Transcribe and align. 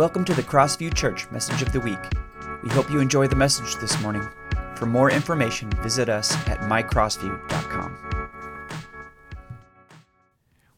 Welcome 0.00 0.24
to 0.24 0.32
the 0.32 0.42
Crossview 0.42 0.94
Church 0.94 1.30
Message 1.30 1.60
of 1.60 1.72
the 1.72 1.80
Week. 1.80 1.98
We 2.62 2.70
hope 2.70 2.90
you 2.90 3.00
enjoy 3.00 3.26
the 3.26 3.36
message 3.36 3.76
this 3.82 4.00
morning. 4.00 4.26
For 4.74 4.86
more 4.86 5.10
information, 5.10 5.68
visit 5.82 6.08
us 6.08 6.34
at 6.48 6.60
mycrossview.com. 6.60 8.30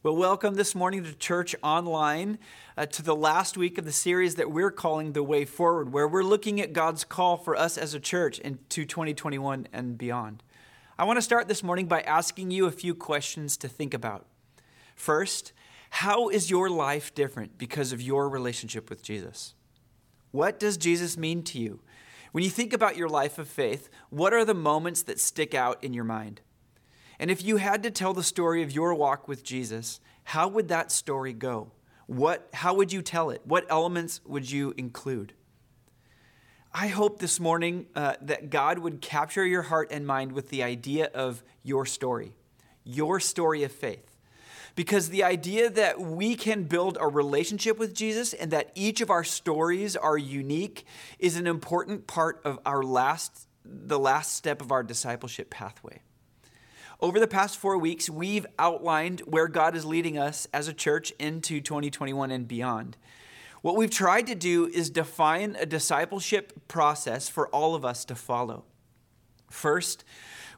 Well, 0.03 0.17
welcome 0.17 0.55
this 0.55 0.75
morning 0.75 1.05
to 1.05 1.15
Church 1.15 1.55
Online 1.63 2.37
uh, 2.75 2.85
to 2.87 3.01
the 3.01 3.15
last 3.15 3.55
week 3.55 3.77
of 3.77 3.85
the 3.85 3.93
series 3.93 4.35
that 4.35 4.51
we're 4.51 4.71
calling 4.71 5.13
The 5.13 5.23
Way 5.23 5.45
Forward, 5.45 5.93
where 5.93 6.05
we're 6.05 6.23
looking 6.23 6.59
at 6.59 6.73
God's 6.73 7.05
call 7.05 7.37
for 7.37 7.55
us 7.55 7.77
as 7.77 7.93
a 7.93 8.01
church 8.01 8.39
into 8.39 8.83
2021 8.83 9.69
and 9.71 9.97
beyond. 9.97 10.43
I 10.99 11.05
want 11.05 11.15
to 11.15 11.21
start 11.21 11.47
this 11.47 11.63
morning 11.63 11.85
by 11.85 12.01
asking 12.01 12.51
you 12.51 12.65
a 12.65 12.71
few 12.71 12.93
questions 12.93 13.55
to 13.55 13.69
think 13.69 13.93
about. 13.93 14.25
First, 14.97 15.53
how 15.97 16.27
is 16.27 16.49
your 16.49 16.71
life 16.71 17.13
different 17.13 17.59
because 17.59 17.93
of 17.93 18.01
your 18.01 18.27
relationship 18.27 18.89
with 18.89 19.03
Jesus? 19.03 19.53
What 20.31 20.59
does 20.59 20.75
Jesus 20.75 21.17
mean 21.17 21.43
to 21.43 21.59
you? 21.59 21.81
When 22.31 22.43
you 22.43 22.49
think 22.49 22.73
about 22.73 22.97
your 22.97 23.07
life 23.07 23.37
of 23.37 23.47
faith, 23.47 23.91
what 24.09 24.33
are 24.33 24.43
the 24.43 24.55
moments 24.55 25.03
that 25.03 25.19
stick 25.19 25.53
out 25.53 25.83
in 25.83 25.93
your 25.93 26.03
mind? 26.03 26.41
And 27.19 27.29
if 27.29 27.43
you 27.43 27.57
had 27.57 27.83
to 27.83 27.91
tell 27.91 28.11
the 28.11 28.23
story 28.23 28.63
of 28.63 28.71
your 28.71 28.95
walk 28.95 29.27
with 29.27 29.43
Jesus, 29.43 29.99
how 30.23 30.47
would 30.47 30.67
that 30.69 30.91
story 30.91 31.31
go? 31.31 31.73
What, 32.07 32.49
how 32.53 32.73
would 32.73 32.91
you 32.91 33.03
tell 33.03 33.29
it? 33.29 33.41
What 33.45 33.67
elements 33.69 34.19
would 34.25 34.49
you 34.49 34.73
include? 34.75 35.33
I 36.73 36.87
hope 36.87 37.19
this 37.19 37.39
morning 37.39 37.85
uh, 37.95 38.15
that 38.19 38.49
God 38.49 38.79
would 38.79 38.99
capture 38.99 39.45
your 39.45 39.61
heart 39.61 39.89
and 39.91 40.07
mind 40.07 40.31
with 40.31 40.49
the 40.49 40.63
idea 40.63 41.11
of 41.13 41.43
your 41.61 41.85
story, 41.85 42.33
your 42.83 43.19
story 43.19 43.61
of 43.61 43.71
faith. 43.71 44.12
Because 44.75 45.09
the 45.09 45.23
idea 45.23 45.69
that 45.69 46.01
we 46.01 46.35
can 46.35 46.63
build 46.63 46.97
a 46.99 47.07
relationship 47.07 47.77
with 47.77 47.93
Jesus 47.93 48.33
and 48.33 48.51
that 48.51 48.71
each 48.75 49.01
of 49.01 49.09
our 49.09 49.23
stories 49.23 49.95
are 49.95 50.17
unique 50.17 50.85
is 51.19 51.37
an 51.37 51.45
important 51.45 52.07
part 52.07 52.41
of 52.43 52.59
our 52.65 52.83
last 52.83 53.47
the 53.65 53.99
last 53.99 54.35
step 54.35 54.61
of 54.61 54.71
our 54.71 54.83
discipleship 54.83 55.49
pathway. 55.49 56.01
Over 56.99 57.19
the 57.19 57.27
past 57.27 57.57
4 57.57 57.77
weeks, 57.77 58.09
we've 58.09 58.45
outlined 58.57 59.21
where 59.21 59.47
God 59.47 59.75
is 59.75 59.85
leading 59.85 60.17
us 60.17 60.47
as 60.53 60.67
a 60.67 60.73
church 60.73 61.11
into 61.19 61.59
2021 61.59 62.31
and 62.31 62.47
beyond. 62.47 62.97
What 63.61 63.75
we've 63.75 63.89
tried 63.89 64.27
to 64.27 64.35
do 64.35 64.67
is 64.67 64.89
define 64.89 65.55
a 65.59 65.65
discipleship 65.65 66.67
process 66.67 67.29
for 67.29 67.47
all 67.49 67.75
of 67.75 67.85
us 67.85 68.05
to 68.05 68.15
follow. 68.15 68.65
First, 69.49 70.03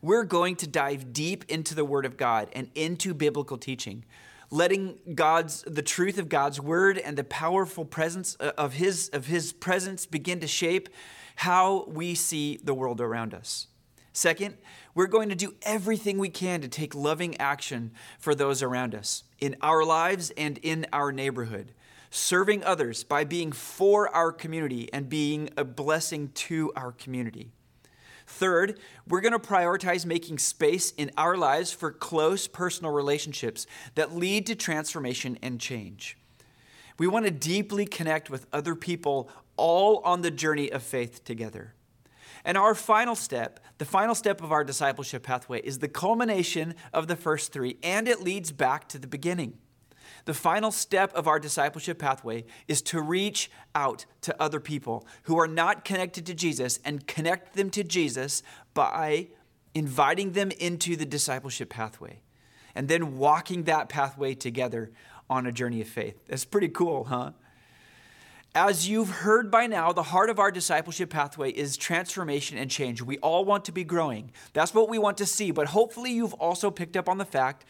we're 0.05 0.23
going 0.23 0.55
to 0.55 0.67
dive 0.67 1.13
deep 1.13 1.43
into 1.49 1.73
the 1.73 1.83
Word 1.83 2.05
of 2.05 2.15
God 2.15 2.49
and 2.53 2.69
into 2.75 3.11
biblical 3.15 3.57
teaching, 3.57 4.05
letting 4.51 4.99
God's 5.15 5.63
the 5.63 5.81
truth 5.81 6.19
of 6.19 6.29
God's 6.29 6.61
Word 6.61 6.99
and 6.99 7.17
the 7.17 7.23
powerful 7.23 7.85
presence 7.85 8.37
uh, 8.39 8.51
of 8.55 8.73
His 8.73 9.09
of 9.09 9.25
His 9.25 9.51
presence 9.51 10.05
begin 10.05 10.39
to 10.41 10.47
shape 10.47 10.89
how 11.37 11.85
we 11.87 12.13
see 12.13 12.59
the 12.63 12.75
world 12.75 13.01
around 13.01 13.33
us. 13.33 13.65
Second, 14.13 14.57
we're 14.93 15.07
going 15.07 15.29
to 15.29 15.35
do 15.35 15.55
everything 15.63 16.19
we 16.19 16.29
can 16.29 16.61
to 16.61 16.67
take 16.67 16.93
loving 16.93 17.35
action 17.37 17.91
for 18.19 18.35
those 18.35 18.61
around 18.61 18.93
us 18.93 19.23
in 19.41 19.55
our 19.59 19.83
lives 19.83 20.31
and 20.37 20.59
in 20.59 20.85
our 20.93 21.11
neighborhood, 21.11 21.71
serving 22.11 22.63
others 22.63 23.03
by 23.03 23.23
being 23.23 23.51
for 23.51 24.07
our 24.15 24.31
community 24.31 24.87
and 24.93 25.09
being 25.09 25.49
a 25.57 25.65
blessing 25.65 26.29
to 26.35 26.71
our 26.75 26.91
community. 26.91 27.54
Third, 28.35 28.81
we're 29.07 29.21
going 29.21 29.31
to 29.31 29.39
prioritize 29.39 30.05
making 30.05 30.39
space 30.39 30.91
in 30.91 31.09
our 31.17 31.37
lives 31.37 31.71
for 31.71 31.89
close 31.89 32.47
personal 32.47 32.91
relationships 32.91 33.65
that 33.95 34.13
lead 34.13 34.45
to 34.47 34.55
transformation 34.55 35.39
and 35.41 35.57
change. 35.57 36.17
We 36.99 37.07
want 37.07 37.23
to 37.27 37.31
deeply 37.31 37.85
connect 37.85 38.29
with 38.29 38.45
other 38.51 38.75
people 38.75 39.29
all 39.55 39.99
on 39.99 40.21
the 40.21 40.31
journey 40.31 40.69
of 40.69 40.83
faith 40.83 41.23
together. 41.23 41.75
And 42.43 42.57
our 42.57 42.75
final 42.75 43.15
step, 43.15 43.61
the 43.77 43.85
final 43.85 44.13
step 44.13 44.43
of 44.43 44.51
our 44.51 44.65
discipleship 44.65 45.23
pathway, 45.23 45.61
is 45.61 45.79
the 45.79 45.87
culmination 45.87 46.75
of 46.93 47.07
the 47.07 47.15
first 47.15 47.53
three, 47.53 47.77
and 47.81 48.05
it 48.05 48.21
leads 48.21 48.51
back 48.51 48.89
to 48.89 48.99
the 48.99 49.07
beginning. 49.07 49.59
The 50.25 50.33
final 50.33 50.71
step 50.71 51.13
of 51.13 51.27
our 51.27 51.39
discipleship 51.39 51.99
pathway 51.99 52.45
is 52.67 52.81
to 52.83 53.01
reach 53.01 53.51
out 53.73 54.05
to 54.21 54.35
other 54.41 54.59
people 54.59 55.07
who 55.23 55.39
are 55.39 55.47
not 55.47 55.85
connected 55.85 56.25
to 56.25 56.33
Jesus 56.33 56.79
and 56.83 57.05
connect 57.07 57.55
them 57.55 57.69
to 57.71 57.83
Jesus 57.83 58.41
by 58.73 59.27
inviting 59.75 60.31
them 60.31 60.51
into 60.51 60.95
the 60.95 61.05
discipleship 61.05 61.69
pathway 61.69 62.21
and 62.73 62.87
then 62.87 63.17
walking 63.17 63.63
that 63.63 63.87
pathway 63.87 64.33
together 64.33 64.91
on 65.29 65.45
a 65.45 65.51
journey 65.51 65.81
of 65.81 65.87
faith. 65.87 66.15
That's 66.27 66.45
pretty 66.45 66.69
cool, 66.69 67.05
huh? 67.05 67.31
As 68.57 68.87
you've 68.87 69.09
heard 69.09 69.51
by 69.51 69.67
now, 69.67 69.91
the 69.91 70.01
heart 70.01 70.29
of 70.29 70.39
our 70.39 70.49
discipleship 70.49 71.09
pathway 71.09 71.51
is 71.51 71.75
transformation 71.75 72.57
and 72.57 72.71
change. 72.71 73.01
We 73.01 73.17
all 73.17 73.43
want 73.43 73.65
to 73.65 73.73
be 73.73 73.83
growing. 73.83 74.31
That's 74.53 74.73
what 74.73 74.87
we 74.87 74.97
want 74.97 75.17
to 75.17 75.25
see. 75.25 75.51
But 75.51 75.67
hopefully, 75.67 76.13
you've 76.13 76.33
also 76.35 76.71
picked 76.71 76.95
up 76.95 77.09
on 77.09 77.17
the 77.17 77.25
fact 77.25 77.65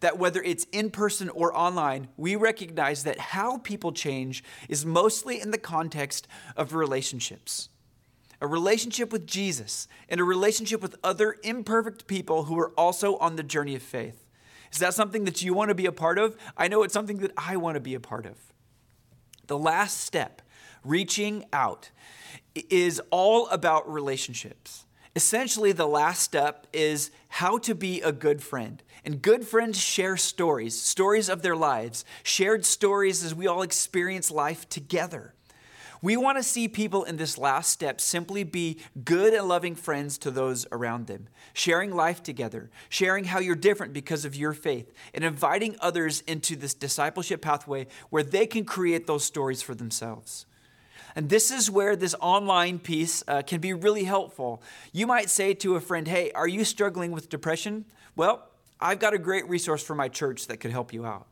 that 0.00 0.16
whether 0.16 0.42
it's 0.42 0.64
in 0.72 0.88
person 0.88 1.28
or 1.28 1.54
online, 1.54 2.08
we 2.16 2.36
recognize 2.36 3.04
that 3.04 3.18
how 3.18 3.58
people 3.58 3.92
change 3.92 4.42
is 4.66 4.86
mostly 4.86 5.38
in 5.38 5.50
the 5.50 5.58
context 5.58 6.26
of 6.56 6.72
relationships. 6.72 7.68
A 8.40 8.46
relationship 8.46 9.12
with 9.12 9.26
Jesus 9.26 9.88
and 10.08 10.20
a 10.20 10.24
relationship 10.24 10.80
with 10.80 10.96
other 11.04 11.36
imperfect 11.42 12.06
people 12.06 12.44
who 12.44 12.58
are 12.58 12.72
also 12.78 13.18
on 13.18 13.36
the 13.36 13.42
journey 13.42 13.76
of 13.76 13.82
faith. 13.82 14.24
Is 14.72 14.78
that 14.78 14.94
something 14.94 15.24
that 15.24 15.42
you 15.42 15.52
want 15.52 15.68
to 15.68 15.74
be 15.74 15.84
a 15.84 15.92
part 15.92 16.18
of? 16.18 16.34
I 16.56 16.66
know 16.68 16.82
it's 16.82 16.94
something 16.94 17.18
that 17.18 17.32
I 17.36 17.58
want 17.58 17.74
to 17.74 17.80
be 17.80 17.92
a 17.92 18.00
part 18.00 18.24
of. 18.24 18.49
The 19.50 19.58
last 19.58 20.02
step, 20.02 20.42
reaching 20.84 21.44
out, 21.52 21.90
is 22.54 23.02
all 23.10 23.48
about 23.48 23.92
relationships. 23.92 24.84
Essentially, 25.16 25.72
the 25.72 25.88
last 25.88 26.22
step 26.22 26.68
is 26.72 27.10
how 27.26 27.58
to 27.58 27.74
be 27.74 28.00
a 28.00 28.12
good 28.12 28.44
friend. 28.44 28.80
And 29.04 29.20
good 29.20 29.44
friends 29.44 29.76
share 29.76 30.16
stories, 30.16 30.80
stories 30.80 31.28
of 31.28 31.42
their 31.42 31.56
lives, 31.56 32.04
shared 32.22 32.64
stories 32.64 33.24
as 33.24 33.34
we 33.34 33.48
all 33.48 33.62
experience 33.62 34.30
life 34.30 34.68
together. 34.68 35.34
We 36.02 36.16
want 36.16 36.38
to 36.38 36.42
see 36.42 36.66
people 36.66 37.04
in 37.04 37.16
this 37.16 37.36
last 37.36 37.70
step 37.70 38.00
simply 38.00 38.42
be 38.42 38.78
good 39.04 39.34
and 39.34 39.46
loving 39.46 39.74
friends 39.74 40.16
to 40.18 40.30
those 40.30 40.66
around 40.72 41.06
them, 41.06 41.28
sharing 41.52 41.94
life 41.94 42.22
together, 42.22 42.70
sharing 42.88 43.24
how 43.24 43.38
you're 43.38 43.54
different 43.54 43.92
because 43.92 44.24
of 44.24 44.34
your 44.34 44.54
faith, 44.54 44.92
and 45.12 45.24
inviting 45.24 45.76
others 45.80 46.22
into 46.22 46.56
this 46.56 46.72
discipleship 46.72 47.42
pathway 47.42 47.86
where 48.08 48.22
they 48.22 48.46
can 48.46 48.64
create 48.64 49.06
those 49.06 49.24
stories 49.24 49.60
for 49.60 49.74
themselves. 49.74 50.46
And 51.14 51.28
this 51.28 51.50
is 51.50 51.70
where 51.70 51.96
this 51.96 52.14
online 52.20 52.78
piece 52.78 53.22
uh, 53.28 53.42
can 53.42 53.60
be 53.60 53.74
really 53.74 54.04
helpful. 54.04 54.62
You 54.92 55.06
might 55.06 55.28
say 55.28 55.54
to 55.54 55.76
a 55.76 55.80
friend, 55.80 56.06
Hey, 56.08 56.30
are 56.32 56.48
you 56.48 56.64
struggling 56.64 57.10
with 57.10 57.28
depression? 57.28 57.84
Well, 58.16 58.48
I've 58.80 59.00
got 59.00 59.12
a 59.12 59.18
great 59.18 59.46
resource 59.48 59.82
for 59.82 59.94
my 59.94 60.08
church 60.08 60.46
that 60.46 60.58
could 60.58 60.70
help 60.70 60.92
you 60.92 61.04
out 61.04 61.26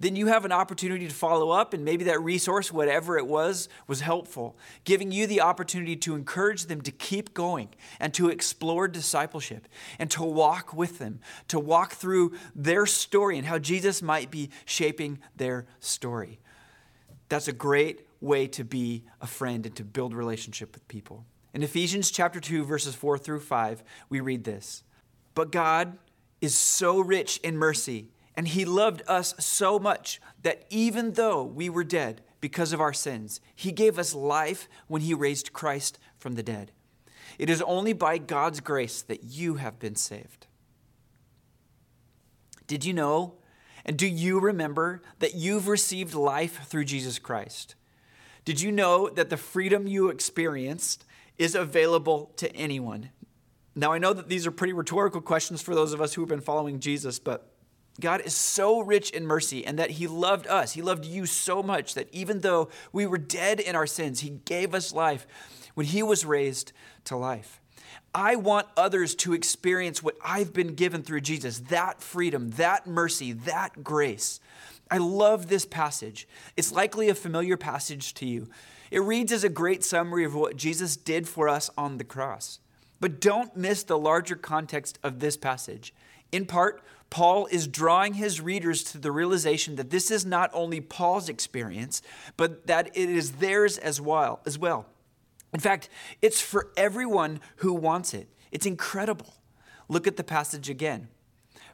then 0.00 0.16
you 0.16 0.26
have 0.26 0.44
an 0.44 0.52
opportunity 0.52 1.06
to 1.06 1.14
follow 1.14 1.50
up, 1.50 1.72
and 1.74 1.84
maybe 1.84 2.04
that 2.04 2.20
resource, 2.20 2.72
whatever 2.72 3.16
it 3.18 3.26
was, 3.26 3.68
was 3.86 4.00
helpful, 4.00 4.56
giving 4.84 5.10
you 5.10 5.26
the 5.26 5.40
opportunity 5.40 5.96
to 5.96 6.14
encourage 6.14 6.66
them 6.66 6.80
to 6.82 6.90
keep 6.90 7.34
going 7.34 7.68
and 8.00 8.12
to 8.14 8.28
explore 8.28 8.88
discipleship 8.88 9.68
and 9.98 10.10
to 10.10 10.22
walk 10.22 10.74
with 10.74 10.98
them, 10.98 11.20
to 11.48 11.58
walk 11.58 11.92
through 11.92 12.32
their 12.54 12.86
story 12.86 13.38
and 13.38 13.46
how 13.46 13.58
Jesus 13.58 14.02
might 14.02 14.30
be 14.30 14.50
shaping 14.64 15.18
their 15.36 15.66
story. 15.80 16.38
That's 17.28 17.48
a 17.48 17.52
great 17.52 18.06
way 18.20 18.46
to 18.48 18.64
be 18.64 19.04
a 19.20 19.26
friend 19.26 19.66
and 19.66 19.76
to 19.76 19.84
build 19.84 20.14
relationship 20.14 20.74
with 20.74 20.86
people. 20.88 21.24
In 21.52 21.62
Ephesians 21.62 22.10
chapter 22.10 22.40
2 22.40 22.64
verses 22.64 22.94
4 22.94 23.18
through 23.18 23.40
5, 23.40 23.84
we 24.08 24.20
read 24.20 24.44
this. 24.44 24.82
But 25.34 25.52
God 25.52 25.98
is 26.40 26.56
so 26.56 27.00
rich 27.00 27.38
in 27.38 27.56
mercy 27.56 28.08
and 28.36 28.48
he 28.48 28.64
loved 28.64 29.02
us 29.06 29.34
so 29.38 29.78
much 29.78 30.20
that 30.42 30.64
even 30.70 31.12
though 31.12 31.42
we 31.44 31.68
were 31.68 31.84
dead 31.84 32.22
because 32.40 32.72
of 32.72 32.80
our 32.80 32.92
sins, 32.92 33.40
he 33.54 33.72
gave 33.72 33.98
us 33.98 34.14
life 34.14 34.68
when 34.88 35.02
he 35.02 35.14
raised 35.14 35.52
Christ 35.52 35.98
from 36.16 36.34
the 36.34 36.42
dead. 36.42 36.72
It 37.38 37.48
is 37.48 37.62
only 37.62 37.92
by 37.92 38.18
God's 38.18 38.60
grace 38.60 39.02
that 39.02 39.24
you 39.24 39.54
have 39.54 39.78
been 39.78 39.96
saved. 39.96 40.46
Did 42.66 42.84
you 42.84 42.92
know 42.92 43.34
and 43.84 43.96
do 43.98 44.06
you 44.06 44.40
remember 44.40 45.02
that 45.18 45.34
you've 45.34 45.68
received 45.68 46.14
life 46.14 46.66
through 46.66 46.86
Jesus 46.86 47.18
Christ? 47.18 47.74
Did 48.44 48.60
you 48.60 48.72
know 48.72 49.08
that 49.10 49.30
the 49.30 49.36
freedom 49.36 49.86
you 49.86 50.08
experienced 50.08 51.04
is 51.38 51.54
available 51.54 52.32
to 52.36 52.54
anyone? 52.54 53.10
Now, 53.74 53.92
I 53.92 53.98
know 53.98 54.12
that 54.12 54.28
these 54.28 54.46
are 54.46 54.50
pretty 54.50 54.72
rhetorical 54.72 55.20
questions 55.20 55.60
for 55.60 55.74
those 55.74 55.92
of 55.92 56.00
us 56.00 56.14
who 56.14 56.22
have 56.22 56.28
been 56.28 56.40
following 56.40 56.78
Jesus, 56.78 57.18
but 57.18 57.53
God 58.00 58.22
is 58.22 58.34
so 58.34 58.80
rich 58.80 59.10
in 59.10 59.26
mercy 59.26 59.64
and 59.64 59.78
that 59.78 59.92
He 59.92 60.06
loved 60.06 60.46
us. 60.46 60.72
He 60.72 60.82
loved 60.82 61.04
you 61.04 61.26
so 61.26 61.62
much 61.62 61.94
that 61.94 62.08
even 62.12 62.40
though 62.40 62.68
we 62.92 63.06
were 63.06 63.18
dead 63.18 63.60
in 63.60 63.76
our 63.76 63.86
sins, 63.86 64.20
He 64.20 64.30
gave 64.44 64.74
us 64.74 64.92
life 64.92 65.26
when 65.74 65.86
He 65.86 66.02
was 66.02 66.24
raised 66.24 66.72
to 67.04 67.16
life. 67.16 67.60
I 68.14 68.36
want 68.36 68.68
others 68.76 69.14
to 69.16 69.32
experience 69.32 70.02
what 70.02 70.16
I've 70.24 70.52
been 70.52 70.74
given 70.74 71.02
through 71.02 71.22
Jesus 71.22 71.58
that 71.60 72.00
freedom, 72.00 72.50
that 72.52 72.86
mercy, 72.86 73.32
that 73.32 73.82
grace. 73.82 74.40
I 74.90 74.98
love 74.98 75.48
this 75.48 75.64
passage. 75.64 76.28
It's 76.56 76.72
likely 76.72 77.08
a 77.08 77.14
familiar 77.14 77.56
passage 77.56 78.14
to 78.14 78.26
you. 78.26 78.48
It 78.90 79.00
reads 79.00 79.32
as 79.32 79.42
a 79.42 79.48
great 79.48 79.82
summary 79.82 80.24
of 80.24 80.34
what 80.34 80.56
Jesus 80.56 80.96
did 80.96 81.28
for 81.28 81.48
us 81.48 81.70
on 81.76 81.98
the 81.98 82.04
cross. 82.04 82.60
But 83.00 83.20
don't 83.20 83.56
miss 83.56 83.82
the 83.82 83.98
larger 83.98 84.36
context 84.36 84.98
of 85.02 85.20
this 85.20 85.36
passage. 85.36 85.94
In 86.32 86.46
part, 86.46 86.82
Paul 87.10 87.46
is 87.46 87.68
drawing 87.68 88.14
his 88.14 88.40
readers 88.40 88.82
to 88.84 88.98
the 88.98 89.12
realization 89.12 89.76
that 89.76 89.90
this 89.90 90.10
is 90.10 90.26
not 90.26 90.50
only 90.52 90.80
Paul's 90.80 91.28
experience, 91.28 92.02
but 92.36 92.66
that 92.66 92.88
it 92.94 93.08
is 93.08 93.32
theirs 93.32 93.78
as 93.78 94.00
well. 94.00 94.40
As 94.44 94.58
well. 94.58 94.86
In 95.52 95.60
fact, 95.60 95.88
it's 96.20 96.40
for 96.40 96.72
everyone 96.76 97.40
who 97.56 97.72
wants 97.72 98.14
it. 98.14 98.28
It's 98.50 98.66
incredible. 98.66 99.34
Look 99.88 100.06
at 100.06 100.16
the 100.16 100.24
passage 100.24 100.68
again. 100.68 101.08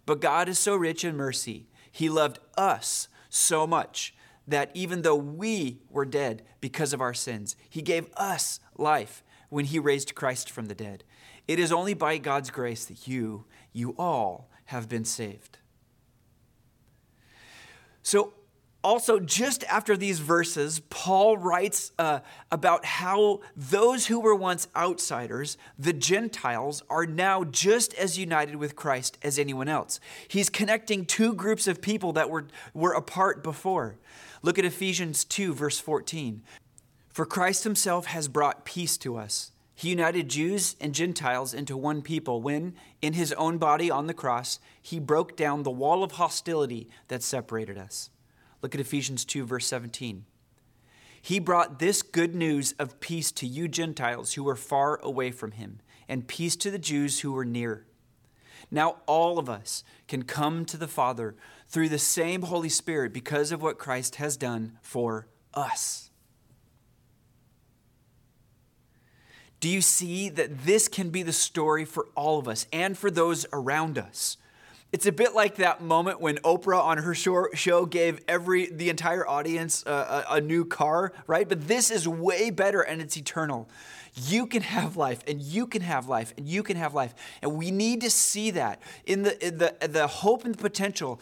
But 0.05 0.20
God 0.20 0.49
is 0.49 0.58
so 0.58 0.76
rich 0.76 1.05
in 1.05 1.17
mercy, 1.17 1.69
He 1.90 2.08
loved 2.08 2.38
us 2.58 3.08
so 3.28 3.67
much 3.67 4.14
that 4.46 4.70
even 4.75 5.02
though 5.02 5.17
we 5.17 5.81
were 5.88 6.05
dead 6.05 6.43
because 6.61 6.93
of 6.93 7.00
our 7.00 7.14
sins, 7.14 7.56
He 7.69 7.81
gave 7.81 8.08
us 8.17 8.61
life 8.76 9.22
when 9.49 9.67
He 9.67 9.78
raised 9.78 10.14
Christ 10.14 10.50
from 10.50 10.67
the 10.67 10.75
dead. 10.75 11.05
It 11.50 11.58
is 11.58 11.73
only 11.73 11.94
by 11.94 12.19
God's 12.19 12.49
grace 12.49 12.85
that 12.85 13.08
you, 13.08 13.44
you 13.73 13.97
all, 13.99 14.49
have 14.67 14.88
been 14.88 15.05
saved. 15.05 15.58
So, 18.05 18.35
also, 18.85 19.19
just 19.19 19.64
after 19.64 19.97
these 19.97 20.20
verses, 20.20 20.79
Paul 20.91 21.37
writes 21.37 21.91
uh, 21.99 22.20
about 22.52 22.85
how 22.85 23.41
those 23.56 24.06
who 24.06 24.20
were 24.20 24.35
once 24.37 24.69
outsiders, 24.76 25.58
the 25.76 25.93
Gentiles, 25.93 26.85
are 26.88 27.05
now 27.05 27.43
just 27.43 27.94
as 27.94 28.17
united 28.17 28.55
with 28.55 28.76
Christ 28.76 29.19
as 29.20 29.37
anyone 29.37 29.69
else. 29.69 29.99
He's 30.29 30.50
connecting 30.50 31.05
two 31.05 31.35
groups 31.35 31.67
of 31.67 31.82
people 31.82 32.12
that 32.12 32.31
were, 32.31 32.46
were 32.75 32.93
apart 32.93 33.43
before. 33.43 33.96
Look 34.41 34.56
at 34.56 34.64
Ephesians 34.64 35.25
2, 35.25 35.53
verse 35.53 35.81
14. 35.81 36.43
For 37.08 37.26
Christ 37.26 37.64
himself 37.64 38.06
has 38.06 38.29
brought 38.29 38.64
peace 38.64 38.96
to 38.99 39.17
us. 39.17 39.50
He 39.81 39.88
united 39.88 40.29
Jews 40.29 40.77
and 40.79 40.94
Gentiles 40.94 41.55
into 41.55 41.75
one 41.75 42.03
people 42.03 42.43
when, 42.43 42.75
in 43.00 43.15
his 43.15 43.32
own 43.32 43.56
body 43.56 43.91
on 43.91 44.09
the 44.09 44.12
cross, 44.12 44.61
he 44.82 44.99
broke 44.99 45.38
down 45.38 45.62
the 45.62 45.71
wall 45.71 46.05
of 46.05 46.12
hostility 46.12 46.91
that 47.09 47.23
separated 47.23 47.79
us. 47.79 48.11
Look 48.61 48.75
at 48.75 48.81
Ephesians 48.82 49.25
2, 49.25 49.47
verse 49.47 49.65
17. 49.65 50.27
He 51.23 51.38
brought 51.38 51.79
this 51.79 52.03
good 52.03 52.35
news 52.35 52.73
of 52.73 53.00
peace 53.00 53.32
to 53.32 53.47
you 53.47 53.69
Gentiles 53.69 54.35
who 54.35 54.44
were 54.44 54.55
far 54.55 55.00
away 55.03 55.31
from 55.31 55.53
him, 55.53 55.81
and 56.11 56.29
peace 56.29 56.56
to 56.56 56.71
the 56.71 56.79
Jews 56.79 57.21
who 57.21 57.32
were 57.32 57.47
near. 57.47 57.87
Now 58.71 58.97
all 59.06 59.38
of 59.38 59.49
us 59.49 59.82
can 60.06 60.25
come 60.25 60.67
to 60.67 60.77
the 60.77 60.88
Father 60.88 61.37
through 61.69 61.88
the 61.88 61.99
same 61.99 62.43
Holy 62.43 62.69
Spirit 62.69 63.15
because 63.15 63.50
of 63.50 63.62
what 63.62 63.79
Christ 63.79 64.17
has 64.17 64.37
done 64.37 64.77
for 64.82 65.27
us. 65.55 66.10
Do 69.61 69.69
you 69.69 69.83
see 69.83 70.31
that 70.31 70.65
this 70.65 70.89
can 70.89 71.11
be 71.11 71.23
the 71.23 71.33
story 71.33 71.85
for 71.85 72.09
all 72.15 72.39
of 72.39 72.49
us 72.49 72.67
and 72.73 72.97
for 72.97 73.11
those 73.11 73.47
around 73.53 73.99
us? 73.99 74.39
It's 74.93 75.07
a 75.07 75.12
bit 75.12 75.35
like 75.35 75.57
that 75.57 75.81
moment 75.81 76.21
when 76.21 76.39
Oprah 76.39 76.83
on 76.83 76.99
her 76.99 77.15
show 77.15 77.87
gave 77.87 78.21
every 78.27 78.67
the 78.67 78.89
entire 78.89 79.27
audience 79.27 79.87
uh, 79.87 80.25
a, 80.29 80.37
a, 80.37 80.41
new 80.41 80.65
car, 80.65 81.12
right? 81.29 81.49
But 81.49 81.69
this 81.69 81.93
is 81.93 82.09
way 82.09 82.51
better 82.51 82.81
and 82.81 83.01
it's 83.01 83.17
eternal. 83.17 83.69
You 84.15 84.47
can 84.47 84.62
have 84.62 84.97
life, 84.97 85.23
and 85.29 85.41
you 85.41 85.69
can 85.69 85.83
have 85.83 86.09
life, 86.09 86.35
and 86.37 86.49
you 86.49 86.65
can 86.65 86.77
have 86.77 86.93
life, 86.95 87.15
and 87.41 87.55
we 87.55 87.71
need 87.71 88.01
to 88.01 88.11
see 88.11 88.51
that 88.51 88.83
in 89.06 89.23
the 89.23 89.47
in 89.47 89.59
the 89.59 89.77
the 89.89 90.09
hope 90.09 90.45
and 90.45 90.55
the 90.55 90.61
potential 90.61 91.21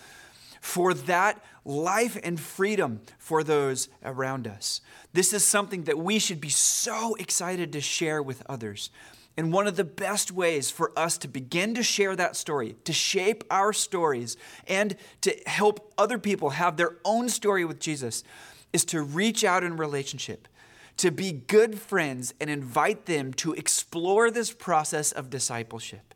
for 0.63 0.95
that 0.95 1.45
life 1.69 2.19
and 2.23 2.41
freedom 2.41 3.01
for 3.19 3.45
those 3.45 3.89
around 4.03 4.49
us. 4.49 4.81
This 5.13 5.33
is 5.33 5.45
something 5.45 5.85
that 5.85 5.99
we 5.99 6.19
should 6.19 6.41
be 6.41 6.49
so 6.49 7.15
excited 7.17 7.73
to 7.73 7.81
share 7.81 8.23
with 8.23 8.43
others. 8.49 8.91
And 9.37 9.53
one 9.53 9.67
of 9.69 9.77
the 9.77 9.85
best 9.85 10.33
ways 10.33 10.71
for 10.71 10.99
us 10.99 11.19
to 11.19 11.29
begin 11.29 11.75
to 11.75 11.83
share 11.83 12.17
that 12.17 12.37
story, 12.37 12.75
to 12.85 12.93
shape 12.93 13.45
our 13.51 13.73
stories, 13.73 14.37
and 14.67 14.97
to 15.21 15.37
help 15.47 15.93
other 15.97 16.19
people 16.19 16.51
have 16.51 16.77
their 16.77 16.97
own 17.05 17.29
story 17.29 17.65
with 17.65 17.79
Jesus 17.79 18.25
is 18.73 18.85
to 18.87 19.03
reach 19.03 19.45
out 19.45 19.63
in 19.63 19.77
relationship, 19.77 20.49
to 20.97 21.11
be 21.11 21.33
good 21.33 21.79
friends, 21.79 22.35
and 22.41 22.51
invite 22.51 23.07
them 23.07 23.33
to 23.35 23.53
explore 23.53 24.31
this 24.31 24.53
process 24.53 25.13
of 25.13 25.31
discipleship. 25.31 26.15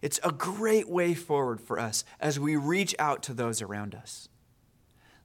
It's 0.00 0.20
a 0.22 0.32
great 0.32 0.88
way 0.88 1.14
forward 1.14 1.60
for 1.60 1.78
us 1.78 2.04
as 2.20 2.38
we 2.38 2.56
reach 2.56 2.94
out 2.98 3.22
to 3.24 3.34
those 3.34 3.60
around 3.60 3.94
us. 3.94 4.28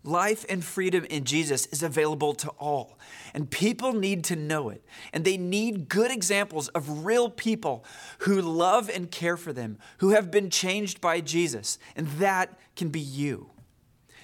Life 0.04 0.46
and 0.48 0.64
freedom 0.64 1.06
in 1.10 1.26
Jesus 1.26 1.66
is 1.68 1.84
available 1.84 2.34
to 2.36 2.50
all, 2.52 2.98
and 3.34 3.52
people 3.52 3.92
need 3.92 4.24
to 4.26 4.36
know 4.38 4.70
it. 4.70 4.84
And 5.12 5.26
they 5.26 5.36
need 5.36 5.90
good 5.90 6.10
examples 6.10 6.70
of 6.70 7.06
real 7.06 7.30
people 7.30 7.84
who 8.20 8.42
love 8.42 8.90
and 8.90 9.12
care 9.12 9.36
for 9.36 9.52
them, 9.52 9.78
who 9.98 10.12
have 10.12 10.32
been 10.32 10.50
changed 10.50 11.02
by 11.02 11.20
Jesus, 11.20 11.80
and 11.98 12.08
that 12.12 12.58
can 12.78 12.90
be 12.90 13.02
you. 13.02 13.50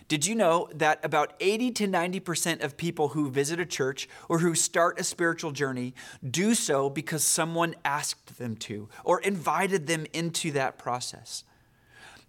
Did 0.07 0.25
you 0.27 0.35
know 0.35 0.69
that 0.75 1.03
about 1.03 1.33
80 1.39 1.71
to 1.71 1.87
90% 1.87 2.63
of 2.63 2.77
people 2.77 3.09
who 3.09 3.29
visit 3.29 3.59
a 3.59 3.65
church 3.65 4.07
or 4.29 4.39
who 4.39 4.53
start 4.53 4.99
a 4.99 5.03
spiritual 5.03 5.51
journey 5.51 5.95
do 6.27 6.53
so 6.53 6.89
because 6.89 7.23
someone 7.23 7.75
asked 7.83 8.37
them 8.37 8.55
to 8.57 8.87
or 9.03 9.19
invited 9.21 9.87
them 9.87 10.05
into 10.13 10.51
that 10.51 10.77
process? 10.77 11.43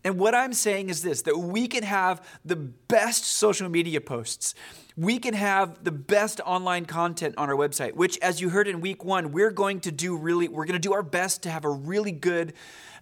And 0.07 0.21
what 0.21 0.37
I'm 0.37 0.53
saying 0.53 0.89
is 0.89 1.03
this 1.03 1.23
that 1.23 1.37
we 1.37 1.67
can 1.67 1.83
have 1.83 2.25
the 2.45 2.55
best 2.55 3.25
social 3.25 3.69
media 3.69 4.01
posts. 4.01 4.55
We 4.97 5.19
can 5.19 5.35
have 5.35 5.83
the 5.83 5.91
best 5.91 6.41
online 6.47 6.85
content 6.85 7.35
on 7.37 7.51
our 7.51 7.57
website, 7.57 7.95
which, 7.95 8.17
as 8.21 8.41
you 8.41 8.51
heard 8.51 8.69
in 8.69 8.81
week 8.81 9.05
one, 9.05 9.33
we're 9.33 9.51
going 9.51 9.81
to 9.81 9.91
do 9.91 10.17
really, 10.17 10.47
we're 10.47 10.65
going 10.65 10.81
to 10.81 10.89
do 10.89 10.93
our 10.93 11.03
best 11.03 11.43
to 11.43 11.51
have 11.51 11.65
a 11.65 11.71
really 11.71 12.13
good 12.13 12.53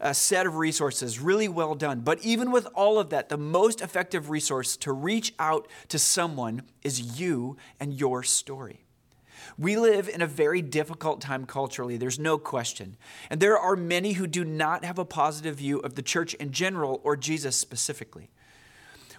uh, 0.00 0.14
set 0.14 0.46
of 0.46 0.56
resources, 0.56 1.20
really 1.20 1.46
well 1.46 1.74
done. 1.74 2.00
But 2.00 2.24
even 2.24 2.50
with 2.50 2.66
all 2.74 2.98
of 2.98 3.10
that, 3.10 3.28
the 3.28 3.36
most 3.36 3.82
effective 3.82 4.30
resource 4.30 4.74
to 4.78 4.92
reach 4.94 5.34
out 5.38 5.68
to 5.88 5.98
someone 5.98 6.62
is 6.82 7.20
you 7.20 7.58
and 7.78 7.92
your 7.92 8.22
story. 8.22 8.83
We 9.58 9.76
live 9.76 10.08
in 10.08 10.22
a 10.22 10.26
very 10.26 10.62
difficult 10.62 11.20
time 11.20 11.46
culturally, 11.46 11.96
there's 11.96 12.18
no 12.18 12.38
question. 12.38 12.96
And 13.30 13.40
there 13.40 13.58
are 13.58 13.76
many 13.76 14.12
who 14.12 14.26
do 14.26 14.44
not 14.44 14.84
have 14.84 14.98
a 14.98 15.04
positive 15.04 15.56
view 15.56 15.78
of 15.78 15.94
the 15.94 16.02
church 16.02 16.34
in 16.34 16.52
general 16.52 17.00
or 17.04 17.16
Jesus 17.16 17.56
specifically. 17.56 18.30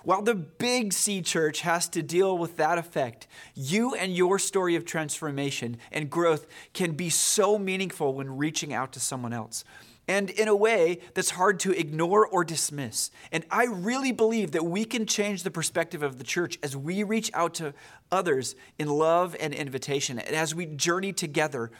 While 0.03 0.21
the 0.21 0.35
big 0.35 0.93
C 0.93 1.23
church 1.23 1.61
has 1.61 1.89
to 1.89 2.03
deal 2.03 2.37
with 2.37 2.57
that 2.57 2.77
effect, 2.77 3.25
you 3.55 3.95
and 3.95 4.15
your 4.15 4.37
story 4.37 4.75
of 4.75 4.85
transformation 4.85 5.77
and 5.91 6.11
growth 6.11 6.45
can 6.73 6.91
be 6.91 7.09
so 7.09 7.57
meaningful 7.57 8.13
when 8.13 8.37
reaching 8.37 8.71
out 8.71 8.93
to 8.93 8.99
someone 8.99 9.33
else 9.33 9.63
and 10.07 10.29
in 10.29 10.47
a 10.47 10.55
way 10.55 10.99
that's 11.13 11.31
hard 11.31 11.59
to 11.61 11.71
ignore 11.71 12.25
or 12.27 12.43
dismiss. 12.43 13.11
And 13.31 13.45
I 13.49 13.65
really 13.65 14.11
believe 14.11 14.51
that 14.51 14.65
we 14.65 14.85
can 14.85 15.05
change 15.05 15.43
the 15.43 15.51
perspective 15.51 16.03
of 16.03 16.17
the 16.17 16.23
church 16.23 16.57
as 16.61 16.75
we 16.75 17.03
reach 17.03 17.31
out 17.33 17.55
to 17.55 17.73
others 18.11 18.55
in 18.77 18.87
love 18.87 19.35
and 19.39 19.53
invitation, 19.53 20.19
and 20.19 20.35
as 20.35 20.53
we 20.53 20.65
journey 20.65 21.13
together 21.13 21.71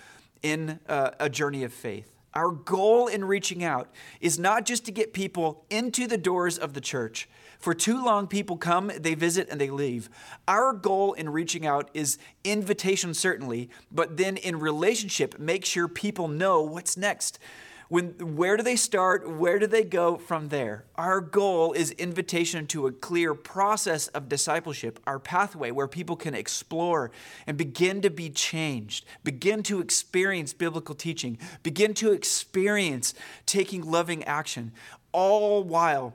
in 0.42 0.80
uh, 0.88 1.12
a 1.20 1.30
journey 1.30 1.64
of 1.64 1.74
faith. 1.74 2.12
Our 2.34 2.52
goal 2.52 3.08
in 3.08 3.24
reaching 3.24 3.64
out 3.64 3.90
is 4.20 4.38
not 4.38 4.66
just 4.66 4.86
to 4.86 4.92
get 4.92 5.14
people 5.14 5.66
into 5.70 6.06
the 6.06 6.18
doors 6.18 6.58
of 6.58 6.74
the 6.74 6.82
church. 6.82 7.30
For 7.60 7.74
too 7.74 8.04
long, 8.04 8.28
people 8.28 8.58
come, 8.58 8.92
they 9.00 9.16
visit, 9.16 9.48
and 9.50 9.60
they 9.60 9.70
leave. 9.70 10.10
Our 10.46 10.74
goal 10.74 11.14
in 11.14 11.30
reaching 11.30 11.66
out 11.66 11.90
is 11.94 12.18
invitation, 12.44 13.14
certainly, 13.14 13.70
but 13.90 14.18
then 14.18 14.36
in 14.36 14.60
relationship, 14.60 15.40
make 15.40 15.64
sure 15.64 15.88
people 15.88 16.28
know 16.28 16.62
what's 16.62 16.98
next 16.98 17.40
when, 17.90 18.36
where 18.36 18.58
do 18.58 18.64
they 18.64 18.76
start? 18.76 19.30
Where 19.30 19.60
do 19.60 19.68
they 19.68 19.84
go 19.84 20.18
from 20.18 20.50
there? 20.50 20.86
Our 20.96 21.22
goal 21.22 21.74
is 21.74 21.92
invitation 21.92 22.68
to 22.68 22.88
a 22.88 22.92
clear 22.92 23.34
process 23.34 24.08
of 24.10 24.28
discipleship, 24.28 25.00
our 25.06 25.20
pathway 25.20 25.72
where 25.72 25.88
people 25.88 26.16
can 26.16 26.34
explore 26.34 27.12
and 27.46 27.58
begin 27.58 28.02
to 28.02 28.10
be 28.10 28.30
changed, 28.30 29.06
begin 29.24 29.64
to 29.64 29.82
experience 29.82 30.54
biblical 30.54 30.96
teaching, 30.96 31.38
begin 31.64 31.94
to 31.96 32.12
experience 32.12 33.14
taking 33.46 33.84
loving 33.84 34.24
action, 34.24 34.72
all 35.12 35.64
while 35.64 36.14